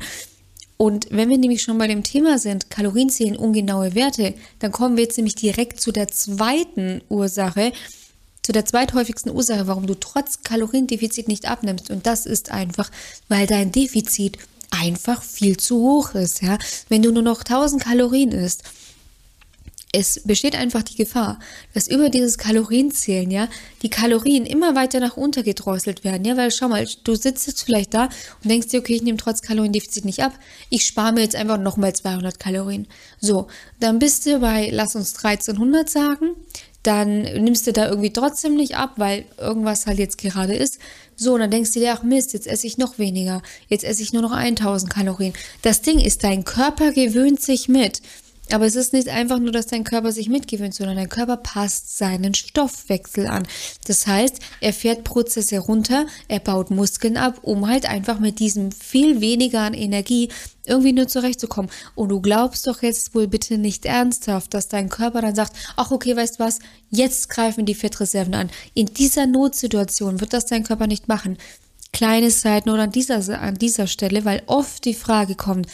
Und 0.77 1.07
wenn 1.09 1.29
wir 1.29 1.39
nämlich 1.39 1.63
schon 1.63 1.79
bei 1.79 1.88
dem 1.88 2.03
Thema 2.03 2.38
sind, 2.38 2.69
Kalorien 2.69 3.09
zählen 3.09 3.35
ungenaue 3.35 3.95
Werte, 3.95 4.35
dann 4.59 4.71
kommen 4.71 4.95
wir 4.95 5.05
jetzt 5.05 5.17
nämlich 5.17 5.35
direkt 5.35 5.81
zu 5.81 5.91
der 5.91 6.09
zweiten 6.09 7.01
Ursache, 7.09 7.71
zu 8.45 8.51
der 8.51 8.65
zweithäufigsten 8.65 9.31
Ursache, 9.31 9.65
warum 9.65 9.87
du 9.87 9.95
trotz 9.95 10.43
Kaloriendefizit 10.43 11.27
nicht 11.27 11.47
abnimmst. 11.49 11.89
Und 11.89 12.05
das 12.05 12.27
ist 12.27 12.51
einfach, 12.51 12.91
weil 13.27 13.47
dein 13.47 13.71
Defizit 13.71 14.37
einfach 14.69 15.23
viel 15.23 15.57
zu 15.57 15.77
hoch 15.77 16.13
ist. 16.13 16.43
Ja? 16.43 16.59
Wenn 16.87 17.01
du 17.01 17.11
nur 17.11 17.23
noch 17.23 17.39
1000 17.39 17.81
Kalorien 17.81 18.31
isst 18.31 18.63
es 19.97 20.19
besteht 20.25 20.55
einfach 20.55 20.83
die 20.83 20.97
Gefahr, 20.97 21.39
dass 21.73 21.87
über 21.87 22.09
dieses 22.09 22.37
Kalorienzählen, 22.37 23.31
ja, 23.31 23.47
die 23.81 23.89
Kalorien 23.89 24.45
immer 24.45 24.75
weiter 24.75 24.99
nach 24.99 25.15
unten 25.15 25.41
gedrosselt 25.41 26.03
werden, 26.03 26.25
ja, 26.25 26.35
weil 26.35 26.51
schau 26.51 26.67
mal, 26.67 26.85
du 27.05 27.15
sitzt 27.15 27.47
jetzt 27.47 27.63
vielleicht 27.63 27.93
da 27.93 28.09
und 28.43 28.49
denkst 28.49 28.67
dir, 28.67 28.81
okay, 28.81 28.95
ich 28.95 29.03
nehme 29.03 29.17
trotz 29.17 29.41
Kaloriendefizit 29.41 30.03
nicht 30.03 30.21
ab, 30.21 30.33
ich 30.69 30.85
spare 30.85 31.13
mir 31.13 31.21
jetzt 31.21 31.37
einfach 31.37 31.57
nochmal 31.57 31.95
200 31.95 32.37
Kalorien. 32.41 32.87
So, 33.21 33.47
dann 33.79 33.99
bist 33.99 34.25
du 34.25 34.39
bei, 34.39 34.69
lass 34.69 34.97
uns 34.97 35.15
1300 35.15 35.89
sagen, 35.89 36.31
dann 36.86 37.22
nimmst 37.22 37.65
du 37.68 37.74
da 37.74 37.88
irgendwie 37.88 38.13
trotzdem 38.13 38.56
nicht 38.56 38.77
ab, 38.77 38.94
weil 38.98 39.25
irgendwas 39.38 39.88
halt 39.88 40.00
jetzt 40.00 40.18
gerade 40.18 40.54
ist. 40.54 40.80
So, 41.15 41.34
und 41.34 41.39
dann 41.39 41.51
denkst 41.51 41.72
du 41.72 41.80
dir, 41.80 41.94
ach 41.94 42.04
Mist, 42.04 42.34
jetzt 42.34 42.48
esse 42.48 42.68
ich 42.68 42.77
noch 42.77 43.00
weniger. 43.00 43.42
Jetzt 43.68 43.84
esse 43.84 44.04
ich 44.04 44.13
nur 44.13 44.22
noch 44.22 44.32
1000 44.32 44.92
Kalorien. 44.92 45.34
Das 45.62 45.82
Ding 45.82 46.00
ist, 46.00 46.24
dein 46.24 46.44
Körper 46.44 46.92
gewöhnt 46.92 47.42
sich 47.42 47.68
mit 47.68 48.01
Aber 48.51 48.65
es 48.65 48.75
ist 48.75 48.93
nicht 48.93 49.09
einfach 49.09 49.39
nur, 49.39 49.51
dass 49.51 49.67
dein 49.67 49.83
Körper 49.83 50.11
sich 50.11 50.29
mitgewöhnt, 50.29 50.73
sondern 50.75 50.97
dein 50.97 51.09
Körper 51.09 51.37
passt 51.37 51.97
seinen 51.97 52.33
Stoffwechsel 52.33 53.27
an. 53.27 53.47
Das 53.87 54.05
heißt, 54.05 54.39
er 54.61 54.73
fährt 54.73 55.03
Prozesse 55.03 55.59
runter, 55.59 56.05
er 56.27 56.39
baut 56.39 56.69
Muskeln 56.69 57.17
ab, 57.17 57.39
um 57.41 57.67
halt 57.67 57.87
einfach 57.87 58.19
mit 58.19 58.39
diesem 58.39 58.71
viel 58.71 59.21
weniger 59.21 59.61
an 59.61 59.73
Energie 59.73 60.29
irgendwie 60.65 60.93
nur 60.93 61.07
zurechtzukommen. 61.07 61.71
Und 61.95 62.09
du 62.09 62.21
glaubst 62.21 62.67
doch 62.67 62.81
jetzt 62.81 63.15
wohl 63.15 63.27
bitte 63.27 63.57
nicht 63.57 63.85
ernsthaft, 63.85 64.53
dass 64.53 64.67
dein 64.67 64.89
Körper 64.89 65.21
dann 65.21 65.35
sagt, 65.35 65.53
ach 65.75 65.91
okay, 65.91 66.15
weißt 66.15 66.39
was, 66.39 66.59
jetzt 66.89 67.29
greifen 67.29 67.65
die 67.65 67.75
Fettreserven 67.75 68.35
an. 68.35 68.49
In 68.73 68.87
dieser 68.87 69.27
Notsituation 69.27 70.21
wird 70.21 70.33
das 70.33 70.45
dein 70.45 70.63
Körper 70.63 70.87
nicht 70.87 71.07
machen. 71.07 71.37
Kleine 71.93 72.29
Seiten 72.29 72.69
oder 72.69 72.83
an 72.83 72.91
dieser, 72.91 73.39
an 73.39 73.55
dieser 73.55 73.87
Stelle, 73.87 74.25
weil 74.25 74.43
oft 74.47 74.83
die 74.83 74.93
Frage 74.93 75.35
kommt, 75.35 75.67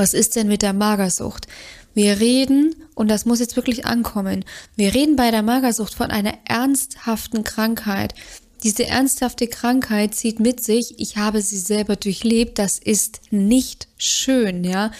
was 0.00 0.14
ist 0.14 0.34
denn 0.34 0.48
mit 0.48 0.62
der 0.62 0.72
Magersucht? 0.72 1.46
Wir 1.92 2.20
reden, 2.20 2.74
und 2.94 3.08
das 3.08 3.26
muss 3.26 3.38
jetzt 3.38 3.56
wirklich 3.56 3.84
ankommen, 3.84 4.46
wir 4.74 4.94
reden 4.94 5.14
bei 5.14 5.30
der 5.30 5.42
Magersucht 5.42 5.92
von 5.92 6.10
einer 6.10 6.32
ernsthaften 6.46 7.44
Krankheit. 7.44 8.14
Diese 8.62 8.86
ernsthafte 8.86 9.46
Krankheit 9.46 10.14
zieht 10.14 10.40
mit 10.40 10.64
sich, 10.64 10.98
ich 10.98 11.18
habe 11.18 11.42
sie 11.42 11.58
selber 11.58 11.96
durchlebt, 11.96 12.58
das 12.58 12.78
ist 12.78 13.20
nicht 13.30 13.88
schön, 13.98 14.64
ja, 14.64 14.90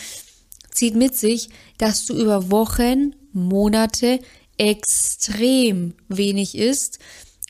zieht 0.71 0.97
mit 0.97 1.17
sich, 1.17 1.49
dass 1.79 2.05
du 2.05 2.15
über 2.15 2.51
Wochen, 2.51 3.15
Monate 3.33 4.21
extrem 4.59 5.95
wenig 6.09 6.59
isst 6.59 6.99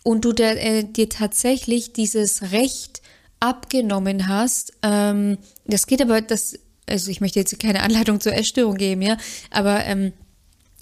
und 0.04 0.24
du 0.24 0.32
der, 0.32 0.64
äh, 0.64 0.84
dir 0.84 1.08
tatsächlich 1.08 1.92
dieses 1.94 2.52
Recht 2.52 3.02
abgenommen 3.40 4.28
hast. 4.28 4.72
Ähm, 4.82 5.38
das 5.64 5.88
geht 5.88 6.00
aber, 6.00 6.20
das 6.20 6.56
also 6.90 7.10
ich 7.10 7.20
möchte 7.20 7.38
jetzt 7.38 7.58
keine 7.58 7.82
Anleitung 7.82 8.20
zur 8.20 8.34
Essstörung 8.34 8.76
geben, 8.76 9.02
ja, 9.02 9.16
aber 9.50 9.84
ähm, 9.84 10.12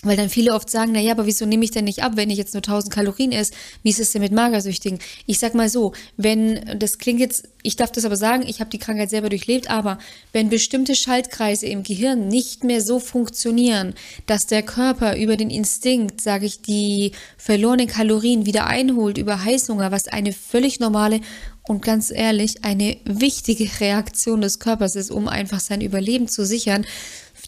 weil 0.05 0.17
dann 0.17 0.29
viele 0.29 0.55
oft 0.55 0.71
sagen, 0.71 0.93
na 0.93 1.01
ja, 1.01 1.11
aber 1.11 1.27
wieso 1.27 1.45
nehme 1.45 1.65
ich 1.65 1.73
denn 1.73 1.85
nicht 1.85 2.05
ab, 2.05 2.13
wenn 2.15 2.31
ich 2.31 2.39
jetzt 2.39 2.55
nur 2.55 2.61
1000 2.61 2.95
Kalorien 2.95 3.33
esse? 3.33 3.53
Wie 3.83 3.91
ist 3.91 3.99
es 3.99 4.13
denn 4.13 4.23
mit 4.23 4.31
Magersüchtigen? 4.31 5.01
Ich 5.27 5.41
sag 5.41 5.55
mal 5.55 5.69
so, 5.69 5.93
wenn, 6.17 6.79
das 6.79 6.99
klingt 6.99 7.19
jetzt, 7.19 7.49
ich 7.65 7.75
darf 7.75 7.91
das 7.91 8.05
aber 8.05 8.15
sagen, 8.15 8.45
ich 8.47 8.61
habe 8.61 8.71
die 8.71 8.79
Krankheit 8.79 9.11
selber 9.11 9.29
durchlebt, 9.29 9.69
aber 9.69 9.99
wenn 10.33 10.51
bestimmte 10.51 10.95
Schaltkreise 10.95 11.67
im 11.67 11.83
Gehirn 11.83 12.29
nicht 12.29 12.63
mehr 12.63 12.81
so 12.81 13.01
funktionieren, 13.01 13.93
dass 14.27 14.47
der 14.47 14.63
Körper 14.63 15.17
über 15.17 15.37
den 15.37 15.51
Instinkt, 15.51 16.21
sage 16.21 16.47
ich, 16.47 16.63
die 16.63 17.11
verlorenen 17.37 17.89
Kalorien 17.89 18.47
wieder 18.47 18.69
einholt 18.69 19.19
über 19.19 19.43
Heißhunger, 19.43 19.91
was 19.91 20.07
eine 20.07 20.33
völlig 20.33 20.79
normale 20.79 21.21
und 21.69 21.83
ganz 21.83 22.11
ehrlich 22.11 22.65
eine 22.65 22.97
wichtige 23.05 23.69
Reaktion 23.81 24.41
des 24.41 24.59
Körpers 24.59 24.97
ist, 24.97 25.11
um 25.11 25.29
einfach 25.29 25.61
sein 25.61 25.81
Überleben 25.81 26.29
zu 26.29 26.45
sichern. 26.45 26.87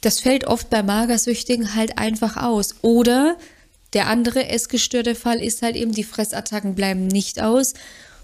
Das 0.02 0.20
fällt 0.20 0.46
oft 0.46 0.70
bei 0.70 0.82
Magersüchtigen 0.82 1.74
halt 1.74 1.98
einfach 1.98 2.36
aus. 2.36 2.76
Oder 2.82 3.36
der 3.92 4.06
andere 4.06 4.48
essgestörte 4.48 5.14
Fall 5.14 5.42
ist 5.42 5.62
halt 5.62 5.76
eben, 5.76 5.92
die 5.92 6.04
Fressattacken 6.04 6.74
bleiben 6.74 7.06
nicht 7.06 7.42
aus 7.42 7.74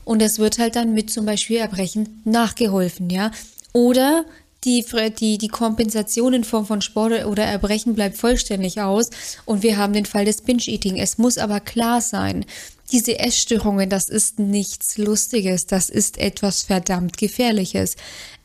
und 0.05 0.23
es 0.23 0.39
wird 0.39 0.59
halt 0.59 0.77
dann 0.77 0.93
mit 0.95 1.11
zum 1.11 1.27
Beispiel 1.27 1.57
Erbrechen 1.57 2.23
nachgeholfen, 2.25 3.11
ja. 3.11 3.33
Oder 3.73 4.25
die, 4.65 4.85
die, 5.19 5.39
die 5.39 5.49
Kompensation 5.49 6.33
in 6.33 6.45
Form 6.45 6.67
von 6.67 6.83
Sport 6.83 7.25
oder 7.27 7.45
Erbrechen 7.45 7.95
bleibt 7.95 8.17
vollständig 8.17 8.81
aus 8.81 9.11
und 9.45 9.63
wir 9.63 9.77
haben 9.77 9.93
den 9.93 10.07
Fall 10.07 10.25
des 10.25 10.43
Binge-Eating. 10.43 10.97
Es 10.97 11.19
muss 11.19 11.39
aber 11.39 11.61
klar 11.61 12.01
sein, 12.01 12.45
diese 12.93 13.19
Essstörungen, 13.19 13.91
das 13.91 14.09
ist 14.09 14.39
nichts 14.39 14.99
Lustiges, 14.99 15.67
das 15.67 15.91
ist 15.91 16.19
etwas 16.19 16.63
verdammt 16.63 17.17
Gefährliches. 17.17 17.97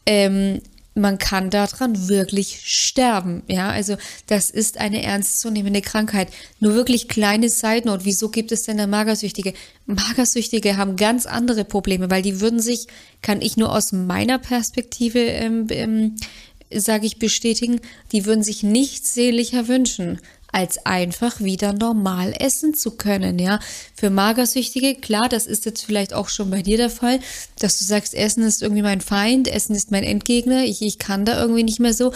Ähm, 0.05 0.61
man 0.93 1.17
kann 1.17 1.49
daran 1.49 2.09
wirklich 2.09 2.61
sterben. 2.65 3.43
Ja, 3.47 3.69
also 3.69 3.95
das 4.27 4.49
ist 4.49 4.77
eine 4.77 5.01
ernstzunehmende 5.03 5.81
Krankheit. 5.81 6.29
Nur 6.59 6.73
wirklich 6.73 7.07
kleine 7.07 7.49
Side 7.49 7.83
Note. 7.85 8.03
Wieso 8.03 8.29
gibt 8.29 8.51
es 8.51 8.63
denn 8.63 8.77
da 8.77 8.87
Magersüchtige? 8.87 9.53
Magersüchtige 9.85 10.77
haben 10.77 10.97
ganz 10.97 11.25
andere 11.25 11.63
Probleme, 11.63 12.09
weil 12.09 12.21
die 12.21 12.41
würden 12.41 12.59
sich, 12.59 12.87
kann 13.21 13.41
ich 13.41 13.55
nur 13.55 13.73
aus 13.73 13.93
meiner 13.93 14.37
Perspektive, 14.37 15.19
ähm, 15.19 15.67
ähm, 15.69 16.15
sage 16.73 17.05
ich, 17.05 17.19
bestätigen, 17.19 17.79
die 18.11 18.25
würden 18.25 18.43
sich 18.43 18.63
nichts 18.63 19.13
sehnlicher 19.13 19.67
wünschen, 19.67 20.19
als 20.51 20.85
einfach 20.85 21.39
wieder 21.39 21.73
normal 21.73 22.33
essen 22.39 22.73
zu 22.73 22.91
können, 22.91 23.39
ja. 23.39 23.59
Für 23.95 24.09
Magersüchtige, 24.09 24.95
klar, 24.95 25.29
das 25.29 25.47
ist 25.47 25.65
jetzt 25.65 25.83
vielleicht 25.83 26.13
auch 26.13 26.29
schon 26.29 26.49
bei 26.49 26.61
dir 26.61 26.77
der 26.77 26.89
Fall, 26.89 27.19
dass 27.59 27.79
du 27.79 27.85
sagst, 27.85 28.13
Essen 28.13 28.43
ist 28.43 28.61
irgendwie 28.61 28.81
mein 28.81 29.01
Feind, 29.01 29.47
Essen 29.47 29.75
ist 29.75 29.91
mein 29.91 30.03
Endgegner, 30.03 30.63
ich, 30.63 30.81
ich 30.81 30.99
kann 30.99 31.25
da 31.25 31.39
irgendwie 31.39 31.63
nicht 31.63 31.79
mehr 31.79 31.93
so 31.93 32.11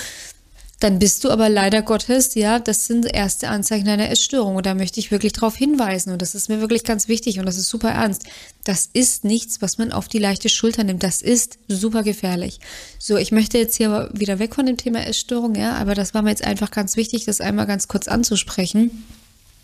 dann 0.80 1.00
bist 1.00 1.24
du 1.24 1.30
aber 1.30 1.48
leider 1.48 1.82
Gottes, 1.82 2.36
ja, 2.36 2.60
das 2.60 2.86
sind 2.86 3.06
erste 3.06 3.48
Anzeichen 3.48 3.88
einer 3.88 4.10
Essstörung. 4.10 4.58
Und 4.58 4.66
da 4.66 4.74
möchte 4.74 5.00
ich 5.00 5.10
wirklich 5.10 5.32
darauf 5.32 5.56
hinweisen. 5.56 6.12
Und 6.12 6.22
das 6.22 6.36
ist 6.36 6.50
mir 6.50 6.60
wirklich 6.60 6.84
ganz 6.84 7.08
wichtig 7.08 7.40
und 7.40 7.46
das 7.46 7.58
ist 7.58 7.70
super 7.70 7.92
ernst. 7.92 8.26
Das 8.66 8.90
ist 8.92 9.24
nichts, 9.24 9.62
was 9.62 9.78
man 9.78 9.94
auf 9.94 10.10
die 10.10 10.18
leichte 10.18 10.50
Schulter 10.50 10.84
nimmt. 10.84 11.02
Das 11.02 11.22
ist 11.22 11.60
super 11.70 12.04
gefährlich. 12.04 12.60
So, 13.00 13.16
ich 13.16 13.32
möchte 13.32 13.58
jetzt 13.58 13.78
hier 13.78 14.10
wieder 14.14 14.40
weg 14.40 14.54
von 14.54 14.66
dem 14.66 14.76
Thema 14.76 15.06
Essstörung, 15.08 15.56
ja, 15.56 15.76
aber 15.76 15.96
das 15.96 16.14
war 16.14 16.22
mir 16.22 16.32
jetzt 16.32 16.44
einfach 16.44 16.72
ganz 16.72 16.98
wichtig, 16.98 17.24
das 17.24 17.40
einmal 17.40 17.68
ganz 17.68 17.88
kurz 17.88 18.08
anzusprechen. 18.10 19.06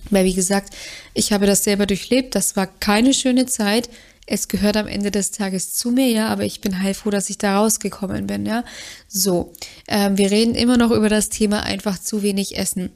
Weil, 0.09 0.25
wie 0.25 0.33
gesagt, 0.33 0.73
ich 1.13 1.33
habe 1.33 1.45
das 1.45 1.63
selber 1.63 1.85
durchlebt. 1.85 2.35
Das 2.35 2.55
war 2.55 2.67
keine 2.67 3.13
schöne 3.13 3.45
Zeit 3.45 3.89
es 4.31 4.47
gehört 4.47 4.77
am 4.77 4.88
Ende 4.88 5.11
des 5.11 5.31
Tages 5.31 5.73
zu 5.73 5.91
mir, 5.91 6.07
ja, 6.07 6.29
aber 6.29 6.45
ich 6.45 6.61
bin 6.61 6.81
heilfroh, 6.81 7.09
dass 7.09 7.29
ich 7.29 7.38
da 7.38 7.57
rausgekommen 7.57 8.27
bin, 8.27 8.45
ja. 8.45 8.63
So, 9.09 9.51
ähm, 9.89 10.17
wir 10.17 10.31
reden 10.31 10.55
immer 10.55 10.77
noch 10.77 10.91
über 10.91 11.09
das 11.09 11.27
Thema 11.27 11.63
einfach 11.63 12.00
zu 12.00 12.23
wenig 12.23 12.57
essen. 12.57 12.91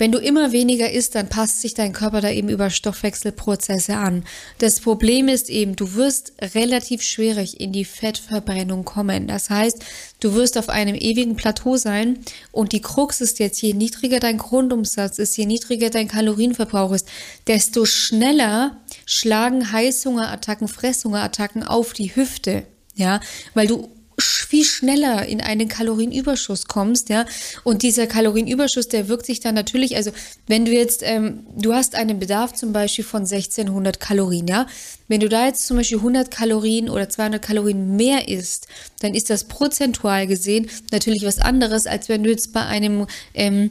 Wenn 0.00 0.12
du 0.12 0.18
immer 0.18 0.50
weniger 0.50 0.90
isst, 0.90 1.14
dann 1.14 1.28
passt 1.28 1.60
sich 1.60 1.74
dein 1.74 1.92
Körper 1.92 2.22
da 2.22 2.30
eben 2.30 2.48
über 2.48 2.70
Stoffwechselprozesse 2.70 3.98
an. 3.98 4.24
Das 4.56 4.80
Problem 4.80 5.28
ist 5.28 5.50
eben, 5.50 5.76
du 5.76 5.92
wirst 5.92 6.32
relativ 6.54 7.02
schwierig 7.02 7.60
in 7.60 7.70
die 7.70 7.84
Fettverbrennung 7.84 8.86
kommen. 8.86 9.26
Das 9.26 9.50
heißt, 9.50 9.84
du 10.20 10.32
wirst 10.32 10.56
auf 10.56 10.70
einem 10.70 10.94
ewigen 10.94 11.36
Plateau 11.36 11.76
sein 11.76 12.18
und 12.50 12.72
die 12.72 12.80
Krux 12.80 13.20
ist 13.20 13.40
jetzt, 13.40 13.60
je 13.60 13.74
niedriger 13.74 14.20
dein 14.20 14.38
Grundumsatz 14.38 15.18
ist, 15.18 15.36
je 15.36 15.44
niedriger 15.44 15.90
dein 15.90 16.08
Kalorienverbrauch 16.08 16.92
ist, 16.92 17.06
desto 17.46 17.84
schneller 17.84 18.80
schlagen 19.04 19.70
Heißhungerattacken, 19.70 20.68
Fresshungerattacken 20.68 21.62
auf 21.62 21.92
die 21.92 22.16
Hüfte. 22.16 22.62
Ja, 22.94 23.20
weil 23.52 23.66
du 23.66 23.90
viel 24.20 24.64
schneller 24.64 25.26
in 25.26 25.40
einen 25.40 25.68
Kalorienüberschuss 25.68 26.66
kommst, 26.66 27.08
ja. 27.08 27.26
Und 27.64 27.82
dieser 27.82 28.06
Kalorienüberschuss, 28.06 28.88
der 28.88 29.08
wirkt 29.08 29.26
sich 29.26 29.40
dann 29.40 29.54
natürlich, 29.54 29.96
also 29.96 30.10
wenn 30.46 30.64
du 30.64 30.72
jetzt, 30.72 31.02
ähm, 31.04 31.46
du 31.56 31.74
hast 31.74 31.94
einen 31.94 32.18
Bedarf 32.18 32.52
zum 32.54 32.72
Beispiel 32.72 33.04
von 33.04 33.26
1600 33.26 34.00
Kalorien, 34.00 34.46
ja. 34.46 34.66
Wenn 35.08 35.20
du 35.20 35.28
da 35.28 35.46
jetzt 35.46 35.66
zum 35.66 35.76
Beispiel 35.76 35.98
100 35.98 36.30
Kalorien 36.30 36.88
oder 36.88 37.08
200 37.08 37.42
Kalorien 37.42 37.96
mehr 37.96 38.28
isst, 38.28 38.68
dann 39.00 39.14
ist 39.14 39.30
das 39.30 39.44
prozentual 39.44 40.26
gesehen 40.26 40.70
natürlich 40.92 41.24
was 41.24 41.38
anderes, 41.38 41.86
als 41.86 42.08
wenn 42.08 42.22
du 42.22 42.30
jetzt 42.30 42.52
bei 42.52 42.64
einem, 42.64 43.06
ähm, 43.34 43.70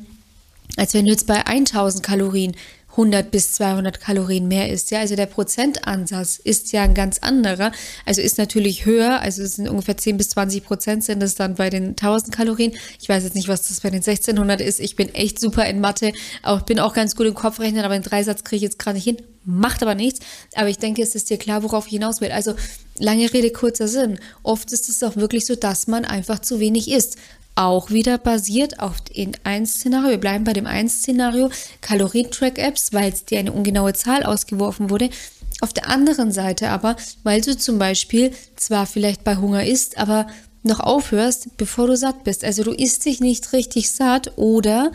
als 0.78 0.94
wenn 0.94 1.06
du 1.06 1.12
jetzt 1.12 1.28
bei 1.28 1.46
1000 1.46 2.04
Kalorien 2.04 2.56
100 2.92 3.32
bis 3.32 3.54
200 3.54 4.00
Kalorien 4.00 4.48
mehr 4.48 4.70
isst. 4.70 4.92
Ja, 4.92 5.00
also 5.00 5.16
der 5.16 5.28
Prozentansatz 5.28 6.40
ist 6.44 6.72
ja 6.72 6.84
ein 6.84 6.94
ganz 6.94 7.20
anderer. 7.20 7.72
Also 8.06 8.22
ist 8.22 8.38
natürlich 8.38 8.86
höher. 8.86 9.22
Also 9.22 9.44
es 9.44 9.56
sind 9.56 9.70
ungefähr 9.70 9.98
10 9.98 10.18
bis 10.18 10.30
20 10.30 10.64
Prozent 10.64 11.04
sind 11.04 11.22
es 11.22 11.36
dann 11.36 11.56
bei 11.56 11.70
den 11.70 11.90
1000 11.90 12.36
Kalorien. 12.36 12.74
Ich 13.00 13.08
weiß 13.08 13.24
jetzt 13.24 13.36
nicht, 13.36 13.48
was 13.48 13.68
das 13.68 13.82
bei 13.82 13.90
den 13.90 14.02
1600 14.02 14.60
ist. 14.60 14.80
Ich 14.80 14.96
bin 14.96 15.14
echt 15.14 15.40
super 15.40 15.66
in 15.68 15.80
Mathe. 15.80 16.14
Auch 16.44 16.62
bin 16.62 16.80
auch 16.80 16.94
ganz 16.94 17.16
gut 17.16 17.28
im 17.28 17.36
Kopfrechnen, 17.36 17.86
aber 17.86 17.94
den 17.94 18.04
Dreisatz 18.04 18.44
kriege 18.44 18.58
ich 18.58 18.64
jetzt 18.64 18.80
gerade 18.80 18.96
nicht 18.96 19.06
hin. 19.06 19.18
Macht 19.46 19.82
aber 19.82 19.96
nichts. 19.96 20.20
Aber 20.56 20.70
ich 20.70 20.78
denke, 20.78 21.02
es 21.02 21.16
ist 21.16 21.30
dir 21.30 21.38
klar, 21.38 21.64
worauf 21.64 21.86
ich 21.86 21.94
hinaus 21.94 22.22
will. 22.22 22.32
Also 22.32 22.56
lange 22.98 23.32
Rede, 23.32 23.52
kurzer 23.52 23.88
Sinn. 23.88 24.20
Oft 24.44 24.72
ist 24.72 24.90
es 24.90 25.04
auch 25.04 25.16
wirklich 25.16 25.46
so, 25.46 25.56
dass 25.56 25.88
man 25.88 26.06
einfach 26.06 26.40
zu 26.40 26.60
wenig 26.60 26.90
isst 26.90 27.18
auch 27.60 27.90
wieder 27.90 28.18
basiert 28.18 28.80
auf 28.80 28.96
in 29.12 29.34
ein 29.44 29.66
Szenario. 29.66 30.12
Wir 30.12 30.18
bleiben 30.18 30.46
bei 30.46 30.54
dem 30.54 30.66
ein 30.66 30.88
Szenario 30.88 31.50
Kalorien-Track-Apps, 31.82 32.94
weil 32.94 33.12
es 33.12 33.26
dir 33.26 33.40
eine 33.40 33.52
ungenaue 33.52 33.94
Zahl 33.94 34.24
ausgeworfen 34.24 34.90
wurde. 34.90 35.10
Auf 35.60 35.74
der 35.74 35.90
anderen 35.90 36.32
Seite 36.32 36.70
aber, 36.70 36.96
weil 37.24 37.42
du 37.42 37.58
zum 37.58 37.78
Beispiel 37.78 38.32
zwar 38.56 38.86
vielleicht 38.86 39.26
bei 39.26 39.36
Hunger 39.36 39.66
isst, 39.66 39.98
aber 39.98 40.28
noch 40.64 40.80
aufhörst, 40.80 41.58
bevor 41.58 41.88
du 41.88 41.98
satt 41.98 42.24
bist. 42.24 42.46
Also 42.46 42.64
du 42.64 42.72
isst 42.72 43.04
dich 43.04 43.20
nicht 43.20 43.52
richtig 43.52 43.92
satt 43.92 44.38
oder 44.38 44.94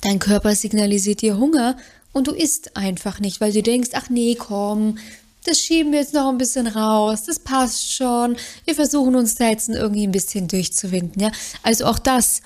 dein 0.00 0.20
Körper 0.20 0.54
signalisiert 0.54 1.20
dir 1.20 1.36
Hunger 1.36 1.76
und 2.12 2.26
du 2.26 2.32
isst 2.32 2.74
einfach 2.74 3.20
nicht, 3.20 3.42
weil 3.42 3.52
du 3.52 3.62
denkst, 3.62 3.90
ach 3.92 4.08
nee, 4.08 4.34
komm, 4.34 4.96
das 5.44 5.60
schieben 5.60 5.92
wir 5.92 6.00
jetzt 6.00 6.14
noch 6.14 6.28
ein 6.28 6.38
bisschen 6.38 6.66
raus, 6.66 7.24
das 7.24 7.38
passt 7.38 7.92
schon. 7.92 8.36
Wir 8.64 8.74
versuchen 8.74 9.14
uns 9.14 9.34
da 9.34 9.48
jetzt 9.48 9.68
irgendwie 9.68 10.06
ein 10.06 10.12
bisschen 10.12 10.48
durchzuwinden, 10.48 11.22
ja. 11.22 11.30
Also 11.62 11.86
auch 11.86 11.98
das 11.98 12.40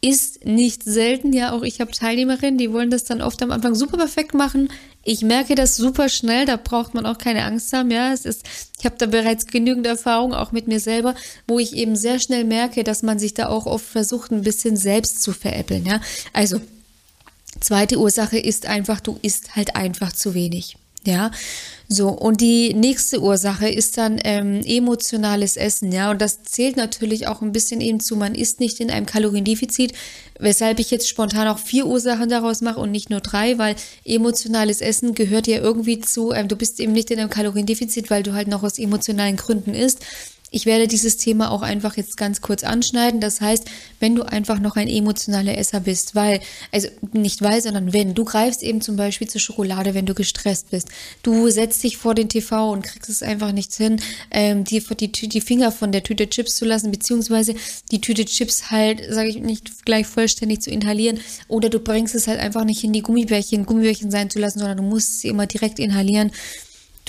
ist 0.00 0.44
nicht 0.44 0.82
selten. 0.82 1.32
Ja, 1.32 1.52
auch 1.52 1.62
ich 1.62 1.80
habe 1.80 1.90
Teilnehmerinnen, 1.90 2.58
die 2.58 2.72
wollen 2.72 2.90
das 2.90 3.04
dann 3.04 3.20
oft 3.20 3.42
am 3.42 3.50
Anfang 3.50 3.74
super 3.74 3.98
perfekt 3.98 4.34
machen. 4.34 4.70
Ich 5.02 5.22
merke 5.22 5.54
das 5.54 5.76
super 5.76 6.08
schnell, 6.08 6.46
da 6.46 6.56
braucht 6.56 6.94
man 6.94 7.06
auch 7.06 7.18
keine 7.18 7.44
Angst 7.44 7.72
haben. 7.72 7.90
Ja, 7.90 8.12
es 8.12 8.24
ist, 8.24 8.44
ich 8.78 8.84
habe 8.84 8.96
da 8.98 9.06
bereits 9.06 9.46
genügend 9.46 9.86
Erfahrung, 9.86 10.34
auch 10.34 10.52
mit 10.52 10.68
mir 10.68 10.80
selber, 10.80 11.14
wo 11.46 11.58
ich 11.58 11.74
eben 11.74 11.96
sehr 11.96 12.18
schnell 12.18 12.44
merke, 12.44 12.84
dass 12.84 13.02
man 13.02 13.18
sich 13.18 13.34
da 13.34 13.48
auch 13.48 13.66
oft 13.66 13.84
versucht, 13.84 14.30
ein 14.30 14.42
bisschen 14.42 14.76
selbst 14.76 15.22
zu 15.22 15.32
veräppeln. 15.32 15.86
Ja, 15.86 16.00
also 16.32 16.60
zweite 17.60 17.98
Ursache 17.98 18.38
ist 18.38 18.66
einfach, 18.66 19.00
du 19.00 19.18
isst 19.22 19.56
halt 19.56 19.76
einfach 19.76 20.12
zu 20.12 20.34
wenig. 20.34 20.76
Ja, 21.06 21.30
so, 21.88 22.10
und 22.10 22.40
die 22.40 22.74
nächste 22.74 23.20
Ursache 23.20 23.68
ist 23.68 23.96
dann 23.96 24.20
ähm, 24.22 24.60
emotionales 24.64 25.56
Essen, 25.56 25.90
ja, 25.90 26.10
und 26.10 26.20
das 26.20 26.42
zählt 26.42 26.76
natürlich 26.76 27.26
auch 27.26 27.40
ein 27.40 27.52
bisschen 27.52 27.80
eben 27.80 28.00
zu, 28.00 28.16
man 28.16 28.34
isst 28.34 28.60
nicht 28.60 28.80
in 28.80 28.90
einem 28.90 29.06
Kaloriendefizit, 29.06 29.94
weshalb 30.38 30.78
ich 30.78 30.90
jetzt 30.90 31.08
spontan 31.08 31.48
auch 31.48 31.58
vier 31.58 31.86
Ursachen 31.86 32.28
daraus 32.28 32.60
mache 32.60 32.80
und 32.80 32.90
nicht 32.90 33.08
nur 33.08 33.20
drei, 33.20 33.56
weil 33.58 33.76
emotionales 34.04 34.82
Essen 34.82 35.14
gehört 35.14 35.46
ja 35.46 35.58
irgendwie 35.58 36.00
zu, 36.00 36.32
ähm, 36.32 36.48
du 36.48 36.56
bist 36.56 36.78
eben 36.80 36.92
nicht 36.92 37.10
in 37.10 37.18
einem 37.18 37.30
Kaloriendefizit, 37.30 38.10
weil 38.10 38.22
du 38.22 38.34
halt 38.34 38.46
noch 38.46 38.62
aus 38.62 38.78
emotionalen 38.78 39.36
Gründen 39.36 39.74
isst. 39.74 40.04
Ich 40.50 40.66
werde 40.66 40.88
dieses 40.88 41.16
Thema 41.16 41.50
auch 41.52 41.62
einfach 41.62 41.96
jetzt 41.96 42.16
ganz 42.16 42.40
kurz 42.40 42.64
anschneiden. 42.64 43.20
Das 43.20 43.40
heißt, 43.40 43.66
wenn 44.00 44.16
du 44.16 44.22
einfach 44.22 44.58
noch 44.58 44.76
ein 44.76 44.88
emotionaler 44.88 45.56
Esser 45.56 45.80
bist, 45.80 46.14
weil, 46.14 46.40
also 46.72 46.88
nicht 47.12 47.42
weil, 47.42 47.62
sondern 47.62 47.92
wenn, 47.92 48.14
du 48.14 48.24
greifst 48.24 48.62
eben 48.62 48.80
zum 48.80 48.96
Beispiel 48.96 49.28
zur 49.28 49.40
Schokolade, 49.40 49.94
wenn 49.94 50.06
du 50.06 50.14
gestresst 50.14 50.70
bist. 50.70 50.88
Du 51.22 51.48
setzt 51.50 51.82
dich 51.84 51.96
vor 51.96 52.14
den 52.14 52.28
TV 52.28 52.72
und 52.72 52.82
kriegst 52.82 53.08
es 53.08 53.22
einfach 53.22 53.52
nicht 53.52 53.72
hin, 53.74 54.00
ähm, 54.32 54.64
die, 54.64 54.80
die, 54.80 55.28
die 55.28 55.40
Finger 55.40 55.70
von 55.70 55.92
der 55.92 56.02
Tüte 56.02 56.28
Chips 56.28 56.56
zu 56.56 56.64
lassen, 56.64 56.90
beziehungsweise 56.90 57.54
die 57.92 58.00
Tüte 58.00 58.24
Chips 58.24 58.70
halt, 58.70 59.02
sage 59.08 59.28
ich 59.28 59.38
nicht, 59.38 59.84
gleich 59.84 60.06
vollständig 60.06 60.62
zu 60.62 60.70
inhalieren. 60.70 61.20
Oder 61.46 61.68
du 61.68 61.78
bringst 61.78 62.14
es 62.14 62.26
halt 62.26 62.40
einfach 62.40 62.64
nicht 62.64 62.82
in 62.82 62.92
die 62.92 63.02
Gummibärchen, 63.02 63.66
Gummibärchen 63.66 64.10
sein 64.10 64.30
zu 64.30 64.40
lassen, 64.40 64.58
sondern 64.58 64.78
du 64.78 64.82
musst 64.82 65.20
sie 65.20 65.28
immer 65.28 65.46
direkt 65.46 65.78
inhalieren. 65.78 66.32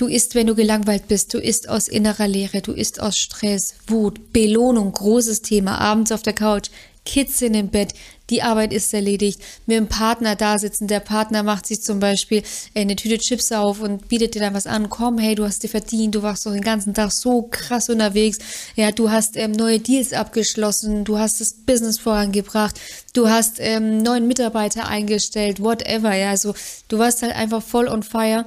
Du 0.02 0.08
isst, 0.08 0.34
wenn 0.34 0.48
du 0.48 0.56
gelangweilt 0.56 1.06
bist. 1.06 1.32
Du 1.32 1.38
isst 1.38 1.68
aus 1.68 1.86
innerer 1.86 2.26
Leere. 2.26 2.60
Du 2.60 2.72
isst 2.72 2.98
aus 2.98 3.16
Stress, 3.16 3.74
Wut, 3.86 4.32
Belohnung, 4.32 4.90
großes 4.90 5.42
Thema. 5.42 5.78
Abends 5.78 6.10
auf 6.10 6.22
der 6.22 6.32
Couch, 6.32 6.70
Kids 7.04 7.40
in 7.40 7.52
dem 7.52 7.68
Bett. 7.68 7.94
Die 8.28 8.42
Arbeit 8.42 8.72
ist 8.72 8.92
erledigt. 8.92 9.40
Mit 9.66 9.76
dem 9.76 9.86
Partner 9.86 10.34
da 10.34 10.58
sitzen. 10.58 10.88
Der 10.88 10.98
Partner 10.98 11.44
macht 11.44 11.68
sich 11.68 11.84
zum 11.84 12.00
Beispiel 12.00 12.42
eine 12.74 12.96
Tüte 12.96 13.16
Chips 13.18 13.52
auf 13.52 13.80
und 13.80 14.08
bietet 14.08 14.34
dir 14.34 14.40
dann 14.40 14.54
was 14.54 14.66
an. 14.66 14.88
Komm, 14.88 15.18
hey, 15.18 15.36
du 15.36 15.44
hast 15.44 15.62
dir 15.62 15.68
verdient. 15.68 16.16
Du 16.16 16.24
warst 16.24 16.46
doch 16.46 16.52
den 16.52 16.62
ganzen 16.62 16.94
Tag 16.94 17.12
so 17.12 17.42
krass 17.42 17.88
unterwegs. 17.88 18.38
Ja, 18.74 18.90
du 18.90 19.08
hast 19.08 19.36
ähm, 19.36 19.52
neue 19.52 19.78
Deals 19.78 20.12
abgeschlossen. 20.12 21.04
Du 21.04 21.16
hast 21.16 21.40
das 21.40 21.52
Business 21.52 22.00
vorangebracht. 22.00 22.74
Du 23.12 23.28
hast 23.28 23.58
ähm, 23.60 23.98
neuen 23.98 24.26
Mitarbeiter 24.26 24.88
eingestellt. 24.88 25.62
Whatever. 25.62 26.12
Ja, 26.12 26.30
also 26.30 26.54
du 26.88 26.98
warst 26.98 27.22
halt 27.22 27.36
einfach 27.36 27.62
voll 27.62 27.86
on 27.86 28.02
fire 28.02 28.46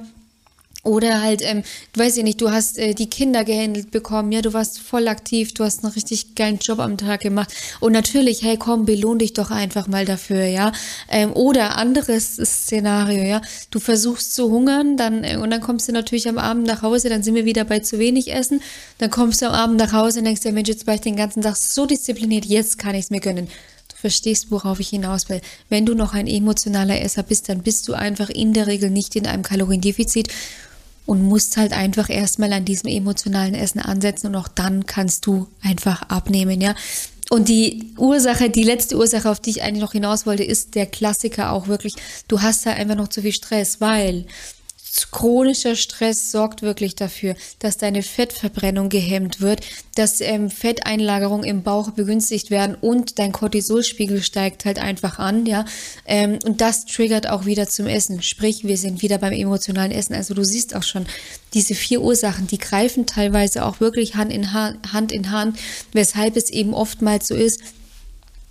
oder 0.86 1.20
halt, 1.20 1.42
ähm, 1.42 1.62
weißt 1.94 2.16
ja 2.16 2.22
nicht, 2.22 2.40
du 2.40 2.50
hast 2.50 2.78
äh, 2.78 2.94
die 2.94 3.10
Kinder 3.10 3.44
gehandelt 3.44 3.90
bekommen, 3.90 4.32
ja, 4.32 4.40
du 4.40 4.52
warst 4.52 4.78
voll 4.78 5.08
aktiv, 5.08 5.52
du 5.52 5.64
hast 5.64 5.84
einen 5.84 5.92
richtig 5.92 6.34
geilen 6.34 6.58
Job 6.58 6.78
am 6.78 6.96
Tag 6.96 7.20
gemacht. 7.20 7.52
Und 7.80 7.92
natürlich, 7.92 8.42
hey, 8.42 8.56
komm, 8.56 8.86
belohn 8.86 9.18
dich 9.18 9.32
doch 9.32 9.50
einfach 9.50 9.88
mal 9.88 10.04
dafür, 10.04 10.44
ja. 10.44 10.72
Ähm, 11.10 11.32
oder 11.32 11.76
anderes 11.76 12.36
Szenario, 12.36 13.24
ja. 13.24 13.42
Du 13.70 13.80
versuchst 13.80 14.34
zu 14.34 14.50
hungern, 14.50 14.96
dann, 14.96 15.24
äh, 15.24 15.36
und 15.36 15.50
dann 15.50 15.60
kommst 15.60 15.88
du 15.88 15.92
natürlich 15.92 16.28
am 16.28 16.38
Abend 16.38 16.66
nach 16.66 16.82
Hause, 16.82 17.08
dann 17.08 17.22
sind 17.22 17.34
wir 17.34 17.44
wieder 17.44 17.64
bei 17.64 17.80
zu 17.80 17.98
wenig 17.98 18.32
Essen. 18.32 18.62
Dann 18.98 19.10
kommst 19.10 19.42
du 19.42 19.46
am 19.46 19.54
Abend 19.54 19.76
nach 19.78 19.92
Hause 19.92 20.20
und 20.20 20.24
denkst 20.26 20.42
dir, 20.42 20.52
Mensch, 20.52 20.68
jetzt 20.68 20.86
war 20.86 20.94
ich 20.94 21.00
den 21.00 21.16
ganzen 21.16 21.42
Tag 21.42 21.56
so 21.56 21.86
diszipliniert, 21.86 22.44
jetzt 22.44 22.78
kann 22.78 22.94
ich 22.94 23.04
es 23.04 23.10
mir 23.10 23.20
gönnen 23.20 23.48
verstehst, 24.06 24.50
worauf 24.50 24.78
ich 24.78 24.90
hinaus 24.90 25.28
will. 25.28 25.40
Wenn 25.68 25.86
du 25.86 25.94
noch 25.94 26.14
ein 26.14 26.26
emotionaler 26.26 27.00
Esser 27.00 27.22
bist, 27.22 27.48
dann 27.48 27.62
bist 27.62 27.88
du 27.88 27.94
einfach 27.94 28.30
in 28.30 28.52
der 28.52 28.66
Regel 28.66 28.90
nicht 28.90 29.16
in 29.16 29.26
einem 29.26 29.42
Kaloriendefizit 29.42 30.28
und 31.06 31.22
musst 31.22 31.56
halt 31.56 31.72
einfach 31.72 32.10
erstmal 32.10 32.52
an 32.52 32.64
diesem 32.64 32.90
emotionalen 32.90 33.54
Essen 33.54 33.80
ansetzen 33.80 34.28
und 34.28 34.36
auch 34.36 34.48
dann 34.48 34.86
kannst 34.86 35.26
du 35.26 35.46
einfach 35.62 36.02
abnehmen, 36.02 36.60
ja. 36.60 36.74
Und 37.28 37.48
die 37.48 37.92
Ursache, 37.96 38.50
die 38.50 38.62
letzte 38.62 38.96
Ursache, 38.96 39.28
auf 39.28 39.40
die 39.40 39.50
ich 39.50 39.62
eigentlich 39.62 39.82
noch 39.82 39.92
hinaus 39.92 40.26
wollte, 40.26 40.44
ist 40.44 40.76
der 40.76 40.86
Klassiker 40.86 41.50
auch 41.50 41.66
wirklich. 41.66 41.94
Du 42.28 42.40
hast 42.40 42.66
da 42.66 42.70
einfach 42.70 42.94
noch 42.94 43.08
zu 43.08 43.22
viel 43.22 43.32
Stress, 43.32 43.80
weil 43.80 44.26
chronischer 45.10 45.76
Stress 45.76 46.30
sorgt 46.30 46.62
wirklich 46.62 46.94
dafür, 46.94 47.34
dass 47.58 47.76
deine 47.76 48.02
Fettverbrennung 48.02 48.88
gehemmt 48.88 49.40
wird, 49.40 49.60
dass 49.94 50.20
ähm, 50.20 50.50
Fetteinlagerungen 50.50 51.44
im 51.44 51.62
Bauch 51.62 51.90
begünstigt 51.90 52.50
werden 52.50 52.76
und 52.80 53.18
dein 53.18 53.32
Cortisolspiegel 53.32 54.22
steigt 54.22 54.64
halt 54.64 54.78
einfach 54.78 55.18
an, 55.18 55.46
ja. 55.46 55.64
Ähm, 56.06 56.38
und 56.44 56.60
das 56.60 56.86
triggert 56.86 57.28
auch 57.28 57.46
wieder 57.46 57.68
zum 57.68 57.86
Essen. 57.86 58.22
Sprich, 58.22 58.64
wir 58.64 58.76
sind 58.76 59.02
wieder 59.02 59.18
beim 59.18 59.32
emotionalen 59.32 59.92
Essen. 59.92 60.14
Also 60.14 60.34
du 60.34 60.44
siehst 60.44 60.74
auch 60.74 60.82
schon, 60.82 61.06
diese 61.54 61.74
vier 61.74 62.02
Ursachen, 62.02 62.46
die 62.46 62.58
greifen 62.58 63.06
teilweise 63.06 63.64
auch 63.64 63.80
wirklich 63.80 64.14
Hand 64.14 64.32
in 64.32 64.52
Hand, 64.52 64.92
Hand 64.92 65.12
in 65.12 65.30
Hand, 65.30 65.58
weshalb 65.92 66.36
es 66.36 66.50
eben 66.50 66.74
oftmals 66.74 67.28
so 67.28 67.34
ist, 67.34 67.60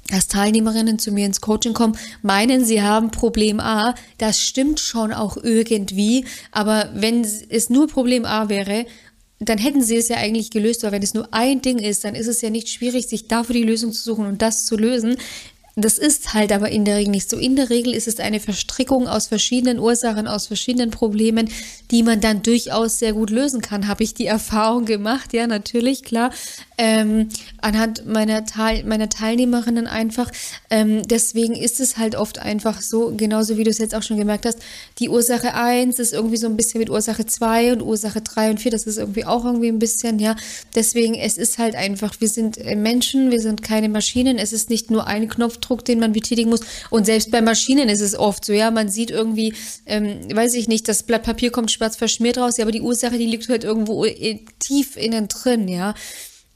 dass 0.09 0.27
Teilnehmerinnen 0.27 0.99
zu 0.99 1.11
mir 1.11 1.25
ins 1.25 1.41
Coaching 1.41 1.73
kommen, 1.73 1.97
meinen, 2.21 2.63
sie 2.63 2.81
haben 2.81 3.11
Problem 3.11 3.59
A. 3.59 3.95
Das 4.17 4.41
stimmt 4.41 4.79
schon 4.79 5.13
auch 5.13 5.37
irgendwie, 5.37 6.25
aber 6.51 6.89
wenn 6.93 7.21
es 7.21 7.69
nur 7.69 7.87
Problem 7.87 8.25
A 8.25 8.49
wäre, 8.49 8.85
dann 9.39 9.57
hätten 9.57 9.81
sie 9.81 9.97
es 9.97 10.07
ja 10.07 10.17
eigentlich 10.17 10.49
gelöst, 10.49 10.83
weil 10.83 10.93
wenn 10.93 11.03
es 11.03 11.13
nur 11.13 11.27
ein 11.33 11.61
Ding 11.61 11.77
ist, 11.79 12.05
dann 12.05 12.15
ist 12.15 12.27
es 12.27 12.41
ja 12.41 12.49
nicht 12.49 12.69
schwierig, 12.69 13.07
sich 13.07 13.27
dafür 13.27 13.53
die 13.53 13.63
Lösung 13.63 13.91
zu 13.91 14.01
suchen 14.01 14.27
und 14.27 14.41
das 14.41 14.65
zu 14.65 14.77
lösen. 14.77 15.17
Das 15.77 15.97
ist 15.97 16.33
halt 16.33 16.53
aber 16.53 16.69
in 16.69 16.85
der 16.85 16.95
Regel 16.95 17.11
nicht 17.11 17.29
so. 17.29 17.37
In 17.37 17.57
der 17.57 17.69
Regel 17.69 17.93
ist 17.93 18.07
es 18.07 18.21
eine 18.21 18.39
Verstrickung 18.39 19.09
aus 19.09 19.27
verschiedenen 19.27 19.77
Ursachen, 19.77 20.25
aus 20.25 20.47
verschiedenen 20.47 20.89
Problemen, 20.89 21.49
die 21.91 22.01
man 22.01 22.21
dann 22.21 22.41
durchaus 22.43 22.99
sehr 22.99 23.11
gut 23.11 23.29
lösen 23.29 23.59
kann. 23.59 23.89
Habe 23.89 24.03
ich 24.03 24.13
die 24.13 24.25
Erfahrung 24.25 24.85
gemacht? 24.85 25.33
Ja, 25.33 25.47
natürlich, 25.47 26.03
klar. 26.03 26.31
Ähm, 26.77 27.29
anhand 27.61 28.05
meiner, 28.05 28.45
Teil 28.45 28.83
meiner 28.85 29.09
Teilnehmerinnen 29.09 29.87
einfach. 29.87 30.31
Ähm, 30.69 31.05
deswegen 31.07 31.55
ist 31.55 31.81
es 31.81 31.97
halt 31.97 32.15
oft 32.15 32.39
einfach 32.39 32.81
so, 32.81 33.13
genauso 33.15 33.57
wie 33.57 33.63
du 33.65 33.69
es 33.69 33.77
jetzt 33.77 33.95
auch 33.95 34.03
schon 34.03 34.17
gemerkt 34.17 34.45
hast, 34.45 34.59
die 34.99 35.09
Ursache 35.09 35.53
1 35.53 35.99
ist 35.99 36.13
irgendwie 36.13 36.37
so 36.37 36.47
ein 36.47 36.57
bisschen 36.57 36.79
mit 36.79 36.89
Ursache 36.89 37.25
2 37.25 37.73
und 37.73 37.81
Ursache 37.81 38.21
3 38.21 38.51
und 38.51 38.59
4, 38.59 38.71
das 38.71 38.87
ist 38.87 38.97
irgendwie 38.97 39.25
auch 39.25 39.45
irgendwie 39.45 39.69
ein 39.69 39.79
bisschen, 39.79 40.19
ja. 40.19 40.35
Deswegen, 40.73 41.15
es 41.15 41.37
ist 41.37 41.57
halt 41.57 41.75
einfach, 41.75 42.19
wir 42.19 42.29
sind 42.29 42.57
äh, 42.57 42.75
Menschen, 42.75 43.31
wir 43.31 43.39
sind 43.39 43.61
keine 43.61 43.87
Maschinen, 43.87 44.37
es 44.37 44.51
ist 44.51 44.69
nicht 44.69 44.91
nur 44.91 45.07
ein 45.07 45.29
Knopf 45.29 45.59
Knopfdruck, 45.65 45.85
den 45.85 45.99
man 45.99 46.13
betätigen 46.13 46.49
muss. 46.49 46.61
Und 46.89 47.05
selbst 47.05 47.31
bei 47.31 47.41
Maschinen 47.41 47.89
ist 47.89 48.01
es 48.01 48.17
oft 48.17 48.45
so, 48.45 48.53
ja, 48.53 48.71
man 48.71 48.89
sieht 48.89 49.11
irgendwie, 49.11 49.53
ähm, 49.85 50.19
weiß 50.33 50.53
ich 50.55 50.67
nicht, 50.67 50.87
das 50.87 51.03
Blatt 51.03 51.23
Papier 51.23 51.51
kommt 51.51 51.71
schwarz 51.71 51.95
verschmiert 51.95 52.37
raus, 52.37 52.57
ja, 52.57 52.63
aber 52.63 52.71
die 52.71 52.81
Ursache, 52.81 53.17
die 53.17 53.25
liegt 53.25 53.49
halt 53.49 53.63
irgendwo 53.63 54.05
tief 54.59 54.95
innen 54.95 55.27
drin, 55.27 55.67
ja. 55.67 55.93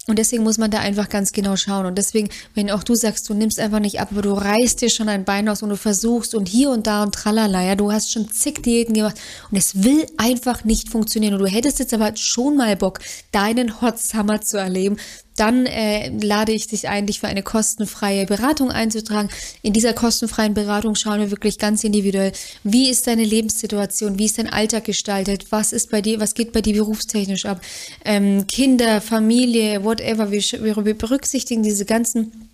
Und 0.07 0.17
deswegen 0.17 0.41
muss 0.41 0.57
man 0.57 0.71
da 0.71 0.79
einfach 0.79 1.07
ganz 1.07 1.33
genau 1.33 1.55
schauen. 1.55 1.85
Und 1.85 1.95
deswegen, 1.95 2.29
wenn 2.55 2.71
auch 2.71 2.83
du 2.83 2.95
sagst, 2.95 3.29
du 3.29 3.35
nimmst 3.35 3.59
einfach 3.59 3.79
nicht 3.79 3.99
ab, 3.99 4.07
aber 4.11 4.23
du 4.23 4.33
reißt 4.33 4.81
dir 4.81 4.89
schon 4.89 5.07
ein 5.07 5.23
Bein 5.23 5.47
aus 5.47 5.61
und 5.61 5.69
du 5.69 5.77
versuchst 5.77 6.33
und 6.33 6.47
hier 6.49 6.71
und 6.71 6.87
da 6.87 7.03
und 7.03 7.13
tralala, 7.13 7.63
ja, 7.63 7.75
du 7.75 7.91
hast 7.91 8.11
schon 8.11 8.27
zig 8.31 8.63
Diäten 8.63 8.95
gemacht 8.95 9.17
und 9.51 9.57
es 9.57 9.83
will 9.83 10.07
einfach 10.17 10.63
nicht 10.63 10.89
funktionieren. 10.89 11.35
Und 11.35 11.41
du 11.41 11.45
hättest 11.45 11.77
jetzt 11.77 11.93
aber 11.93 12.15
schon 12.15 12.57
mal 12.57 12.75
Bock, 12.75 12.99
deinen 13.31 13.81
Hot 13.81 13.99
Summer 13.99 14.41
zu 14.41 14.57
erleben, 14.57 14.97
dann 15.39 15.65
äh, 15.65 16.09
lade 16.09 16.51
ich 16.51 16.67
dich 16.67 16.89
ein, 16.89 17.05
dich 17.05 17.19
für 17.19 17.27
eine 17.27 17.43
kostenfreie 17.43 18.25
Beratung 18.25 18.71
einzutragen. 18.71 19.29
In 19.61 19.73
dieser 19.73 19.93
kostenfreien 19.93 20.53
Beratung 20.53 20.95
schauen 20.95 21.19
wir 21.19 21.31
wirklich 21.31 21.57
ganz 21.57 21.83
individuell, 21.83 22.31
wie 22.63 22.89
ist 22.89 23.07
deine 23.07 23.23
Lebenssituation, 23.23 24.19
wie 24.19 24.25
ist 24.25 24.37
dein 24.37 24.51
Alltag 24.51 24.85
gestaltet, 24.85 25.51
was 25.51 25.73
ist 25.73 25.89
bei 25.91 26.01
dir, 26.01 26.19
was 26.19 26.33
geht 26.33 26.51
bei 26.51 26.61
dir 26.61 26.73
berufstechnisch 26.73 27.45
ab, 27.45 27.61
ähm, 28.05 28.47
Kinder, 28.47 29.01
Familie, 29.01 29.83
whatever. 29.83 30.31
Wir, 30.31 30.41
wir 30.41 30.97
berücksichtigen 30.97 31.63
diese 31.63 31.85
ganzen 31.85 32.48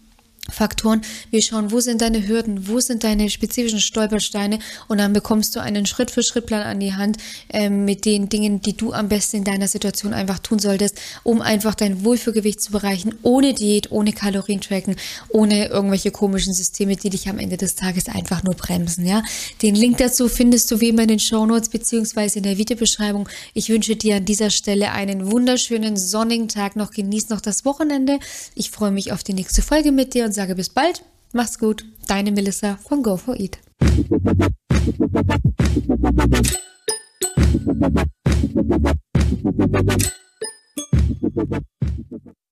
Faktoren. 0.50 1.02
Wir 1.32 1.42
schauen, 1.42 1.72
wo 1.72 1.80
sind 1.80 2.02
deine 2.02 2.28
Hürden, 2.28 2.68
wo 2.68 2.80
sind 2.80 3.04
deine 3.04 3.30
spezifischen 3.30 3.80
Stolpersteine 3.80 4.60
und 4.88 5.00
dann 5.00 5.14
bekommst 5.14 5.56
du 5.56 5.60
einen 5.60 5.86
Schritt-für-Schritt-Plan 5.86 6.62
an 6.62 6.80
die 6.80 6.94
Hand 6.94 7.18
ähm, 7.50 7.86
mit 7.86 8.06
den 8.06 8.30
Dingen, 8.30 8.62
die 8.62 8.78
du 8.78 8.94
am 8.94 9.10
besten 9.10 9.38
in 9.38 9.44
deiner 9.44 9.68
Situation 9.68 10.14
einfach 10.14 10.40
tun 10.40 10.60
solltest, 10.60 11.00
um 11.24 11.42
einfach 11.42 11.74
dein 11.74 12.04
Wohlfühlgewicht 12.04 12.62
zu 12.62 12.72
bereichen, 12.72 13.16
ohne 13.24 13.54
Diät, 13.54 13.92
ohne 13.92 14.14
Kalorientracken, 14.14 14.96
ohne 15.30 15.68
irgendwelche 15.68 16.12
komischen 16.12 16.54
Systeme, 16.54 16.96
die 16.96 17.10
dich 17.10 17.28
am 17.28 17.40
Ende 17.40 17.58
des 17.58 17.76
Tages 17.76 18.08
einfach 18.08 18.44
nur 18.44 18.54
bremsen. 18.54 19.06
Ja, 19.06 19.24
den 19.62 19.76
Link 19.76 19.98
dazu 19.98 20.30
findest 20.30 20.70
du 20.70 20.80
wie 20.80 20.90
immer 20.90 21.04
in 21.04 21.10
den 21.10 21.20
Show 21.20 21.46
Notes 21.46 21.70
beziehungsweise 21.70 22.38
in 22.38 22.44
der 22.44 22.58
Videobeschreibung. 22.58 23.28
Ich 23.54 23.70
wünsche 23.70 23.96
dir 23.96 24.18
an 24.18 24.26
dieser 24.26 24.52
Stelle 24.52 24.92
einen 24.92 25.32
wunderschönen 25.32 25.98
sonnigen 25.98 26.48
Tag 26.48 26.76
noch. 26.76 26.92
Genieß 26.92 27.30
noch 27.30 27.42
das 27.42 27.66
Wochenende. 27.66 28.20
Ich 28.54 28.70
freue 28.70 28.92
mich 28.92 29.12
auf 29.12 29.24
die 29.24 29.34
nächste 29.34 29.62
Folge 29.62 29.92
mit 29.92 30.14
dir 30.14 30.26
und 30.26 30.35
sage 30.36 30.56
bis 30.56 30.70
bald. 30.70 31.04
Mach's 31.34 31.58
gut. 31.58 31.84
Deine 32.08 32.32
Melissa 32.32 32.78
von 32.88 33.04
Go4Eat. 33.04 33.58